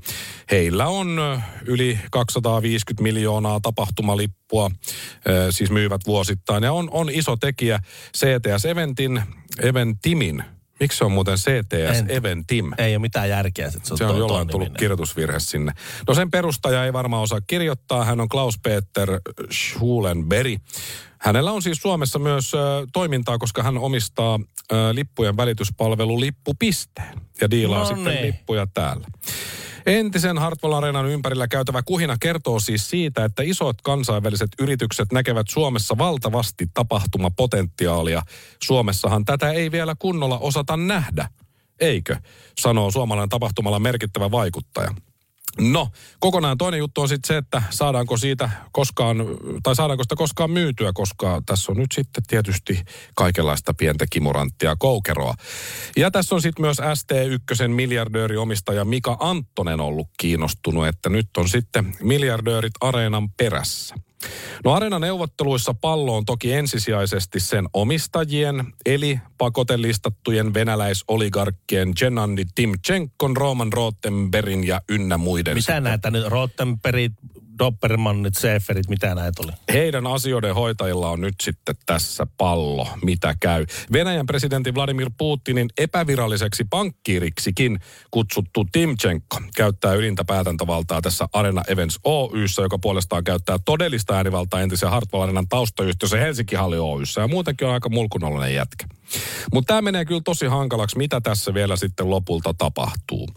Heillä 0.52 0.88
on 0.88 1.18
yli 1.66 2.00
250 2.12 3.04
miljoonaa 3.04 3.60
tapahtumalippua, 3.60 4.45
siis 5.50 5.72
myyvät 5.72 6.02
vuosittain. 6.08 6.64
Ja 6.64 6.74
on, 6.74 6.90
on 6.92 7.10
iso 7.10 7.36
tekijä 7.36 7.80
CTS 8.18 8.66
Eventin, 8.66 9.22
Eventimin 9.62 10.44
Miksi 10.80 10.98
se 10.98 11.06
on 11.06 11.12
muuten 11.12 11.38
CTS 11.38 12.00
en, 12.00 12.12
Eventim? 12.12 12.72
Ei 12.78 12.96
ole 12.96 13.02
mitään 13.02 13.30
järkeä. 13.30 13.72
Se 13.72 13.80
on, 13.92 13.98
se 13.98 14.06
on 14.06 14.18
jollain 14.18 14.48
tullut 14.48 14.78
kirjoitusvirhe 14.78 15.40
sinne. 15.40 15.72
No 16.08 16.14
sen 16.14 16.32
perustaja 16.32 16.86
ei 16.86 16.94
varmaan 16.94 17.24
osaa 17.24 17.42
kirjoittaa. 17.48 18.06
Hän 18.06 18.20
on 18.20 18.30
Klaus-Peter 18.30 19.20
Schulenberg. 19.52 20.62
Hänellä 21.20 21.52
on 21.52 21.62
siis 21.62 21.78
Suomessa 21.78 22.20
myös 22.20 22.54
äh, 22.54 22.62
toimintaa, 22.94 23.38
koska 23.38 23.64
hän 23.64 23.78
omistaa 23.78 24.40
äh, 24.74 24.78
lippujen 24.92 25.38
välityspalvelu 25.38 26.20
Lippupisteen 26.20 27.22
ja 27.42 27.52
diilaa 27.52 27.80
no 27.80 27.86
sitten 27.86 28.06
niin. 28.06 28.26
lippuja 28.26 28.68
täällä. 28.74 29.08
Entisen 29.86 30.38
Hartwell 30.38 30.74
Areenan 30.74 31.06
ympärillä 31.06 31.48
käytävä 31.48 31.84
kuhina 31.84 32.18
kertoo 32.20 32.60
siis 32.60 32.90
siitä, 32.90 33.26
että 33.26 33.44
isot 33.44 33.82
kansainväliset 33.82 34.50
yritykset 34.60 35.12
näkevät 35.12 35.48
Suomessa 35.50 35.98
valtavasti 35.98 36.68
tapahtumapotentiaalia. 36.74 38.22
Suomessahan 38.64 39.26
tätä 39.26 39.52
ei 39.52 39.72
vielä 39.72 39.96
kunnolla 40.00 40.40
osata 40.40 40.78
nähdä. 40.78 41.30
Eikö? 41.80 42.18
Sanoo 42.60 42.92
suomalainen 42.92 43.30
tapahtumalla 43.30 43.80
merkittävä 43.80 44.32
vaikuttaja. 44.32 44.96
No, 45.60 45.90
kokonaan 46.20 46.58
toinen 46.58 46.78
juttu 46.78 47.02
on 47.02 47.10
sitten 47.10 47.28
se, 47.28 47.38
että 47.38 47.64
saadaanko 47.70 48.18
siitä 48.18 48.50
koskaan, 48.72 49.18
tai 49.64 49.76
saadaanko 49.76 50.04
sitä 50.04 50.16
koskaan 50.16 50.52
myytyä, 50.52 50.92
koska 50.94 51.42
tässä 51.46 51.72
on 51.72 51.78
nyt 51.78 51.92
sitten 51.92 52.24
tietysti 52.28 52.84
kaikenlaista 53.16 53.74
pientä 53.74 54.06
kimuranttia 54.10 54.76
koukeroa. 54.76 55.34
Ja 55.98 56.12
tässä 56.12 56.36
on 56.36 56.42
sitten 56.42 56.66
myös 56.66 56.78
ST1 56.80 57.68
miljardööriomistaja 57.68 58.86
Mika 58.86 59.18
Anttonen 59.20 59.82
ollut 59.82 60.08
kiinnostunut, 60.18 60.88
että 60.88 61.10
nyt 61.10 61.30
on 61.38 61.50
sitten 61.50 61.96
miljardöörit 62.02 62.74
areenan 62.82 63.32
perässä. 63.32 63.96
No 64.64 64.74
Areena-neuvotteluissa 64.74 65.74
pallo 65.74 66.18
on 66.18 66.26
toki 66.26 66.54
ensisijaisesti 66.54 67.40
sen 67.40 67.70
omistajien, 67.74 68.74
eli 68.86 69.20
pakotelistattujen 69.38 70.54
venäläisoligarkkien 70.54 71.94
Genandi 71.96 72.46
Timchenkon, 72.56 73.38
Roman 73.38 73.74
Rottenbergin 73.74 74.68
ja 74.68 74.82
ynnä 74.90 75.18
muiden. 75.18 75.54
Mitä 75.54 75.80
näitä 75.80 76.12
nyt, 76.12 76.28
Rottenperit, 76.28 77.14
Doppermannit, 77.60 78.34
Seferit, 78.38 78.90
mitä 78.90 79.16
näitä 79.16 79.44
oli? 79.44 79.52
Heidän 79.74 80.08
asioiden 80.08 80.56
hoitajilla 80.56 81.10
on 81.10 81.22
nyt 81.22 81.36
sitten 81.42 81.76
tässä 81.86 82.28
pallo, 82.38 82.88
mitä 83.04 83.36
käy. 83.40 83.66
Venäjän 83.94 84.26
presidentti 84.26 84.76
Vladimir 84.76 85.10
Putinin 85.18 85.70
epäviralliseksi 85.78 86.64
pankkiiriksikin 86.70 87.80
kutsuttu 88.12 88.66
Timchenko 88.72 89.42
käyttää 89.56 89.94
ylintä 89.94 90.24
päätäntävaltaa 90.24 91.02
tässä 91.02 91.28
Arena 91.34 91.64
Events 91.68 92.00
Oyssä, 92.04 92.62
joka 92.62 92.78
puolestaan 92.78 93.24
käyttää 93.24 93.58
todellista 93.66 94.16
äänivaltaa 94.16 94.62
entisen 94.62 94.90
Hartwall 94.90 95.24
Arenan 95.24 95.48
taustayhtiössä 95.48 96.18
Helsinki 96.18 96.56
Halli 96.56 96.78
Oyssä. 96.78 97.22
Ja 97.22 97.28
muutenkin 97.28 97.68
on 97.68 97.74
aika 97.74 97.90
mulkunollinen 97.90 98.54
jätkä. 98.54 98.86
Mutta 99.54 99.68
tämä 99.68 99.82
menee 99.82 100.06
kyllä 100.06 100.22
tosi 100.26 100.46
hankalaksi, 100.46 100.98
mitä 100.98 101.22
tässä 101.22 101.54
vielä 101.54 101.76
sitten 101.76 102.10
lopulta 102.10 102.54
tapahtuu. 102.54 103.30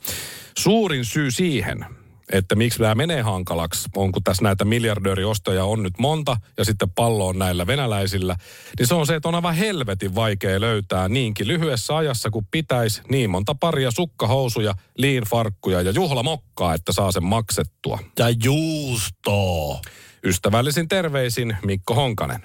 Suurin 0.59 1.05
syy 1.05 1.31
siihen, 1.31 1.85
että 2.33 2.55
miksi 2.55 2.79
tämä 2.79 2.95
menee 2.95 3.23
hankalaksi, 3.23 3.89
on 3.97 4.13
kun 4.13 4.23
tässä 4.25 4.43
näitä 4.43 4.65
miljardööriostoja 4.65 5.65
on 5.65 5.83
nyt 5.83 5.99
monta 5.99 6.37
ja 6.59 6.65
sitten 6.65 6.91
pallo 6.91 7.27
on 7.27 7.39
näillä 7.39 7.67
venäläisillä, 7.67 8.37
niin 8.79 8.87
se 8.87 8.95
on 8.95 9.07
se, 9.07 9.15
että 9.15 9.29
on 9.29 9.35
aivan 9.35 9.55
helvetin 9.55 10.15
vaikea 10.15 10.61
löytää 10.61 11.09
niinkin 11.09 11.49
lyhyessä 11.49 11.97
ajassa, 11.97 12.31
kun 12.31 12.47
pitäisi 12.51 13.03
niin 13.11 13.31
monta 13.31 13.55
paria 13.55 13.91
sukkahousuja, 13.91 14.75
liinfarkkuja 14.97 15.83
ja 15.83 15.91
juhlamokkaa, 15.91 16.75
että 16.75 16.93
saa 16.93 17.13
sen 17.13 17.25
maksettua. 17.25 17.99
Ja 18.19 18.27
juusto. 18.45 19.81
Ystävällisin 20.25 20.89
terveisin 20.89 21.57
Mikko 21.65 21.95
Honkanen. 21.95 22.43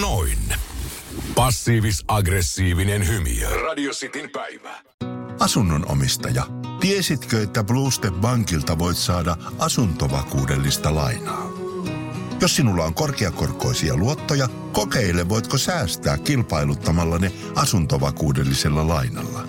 Noin. 0.00 0.38
Passiivis-aggressiivinen 1.34 3.08
hymiö. 3.08 3.48
Radio 3.48 3.92
Cityn 3.92 4.30
päivä. 4.30 4.80
Asunnon 5.40 5.90
omistaja, 5.90 6.42
tiesitkö, 6.80 7.42
että 7.42 7.64
Bluestep 7.64 8.14
Bankilta 8.14 8.78
voit 8.78 8.96
saada 8.96 9.36
asuntovakuudellista 9.58 10.94
lainaa? 10.94 11.48
Jos 12.40 12.56
sinulla 12.56 12.84
on 12.84 12.94
korkeakorkoisia 12.94 13.96
luottoja, 13.96 14.48
kokeile 14.72 15.28
voitko 15.28 15.58
säästää 15.58 16.18
kilpailuttamalla 16.18 17.18
ne 17.18 17.32
asuntovakuudellisella 17.54 18.88
lainalla. 18.88 19.48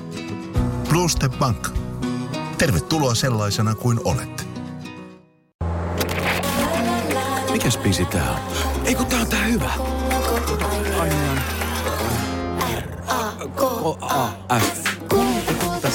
Bluestep 0.89 1.33
Bank. 1.39 1.67
Tervetuloa 2.57 3.15
sellaisena 3.15 3.75
kuin 3.75 3.99
olet. 4.03 4.47
Mikäs 7.51 7.77
biisi 7.77 8.05
tää 8.05 8.31
on? 8.31 8.39
Ei 8.85 8.95
kun 8.95 9.05
tää 9.05 9.19
on 9.19 9.27
tää 9.27 9.43
hyvä. 9.43 9.71
K-A-F. 13.55 14.79
Hei, 14.79 14.88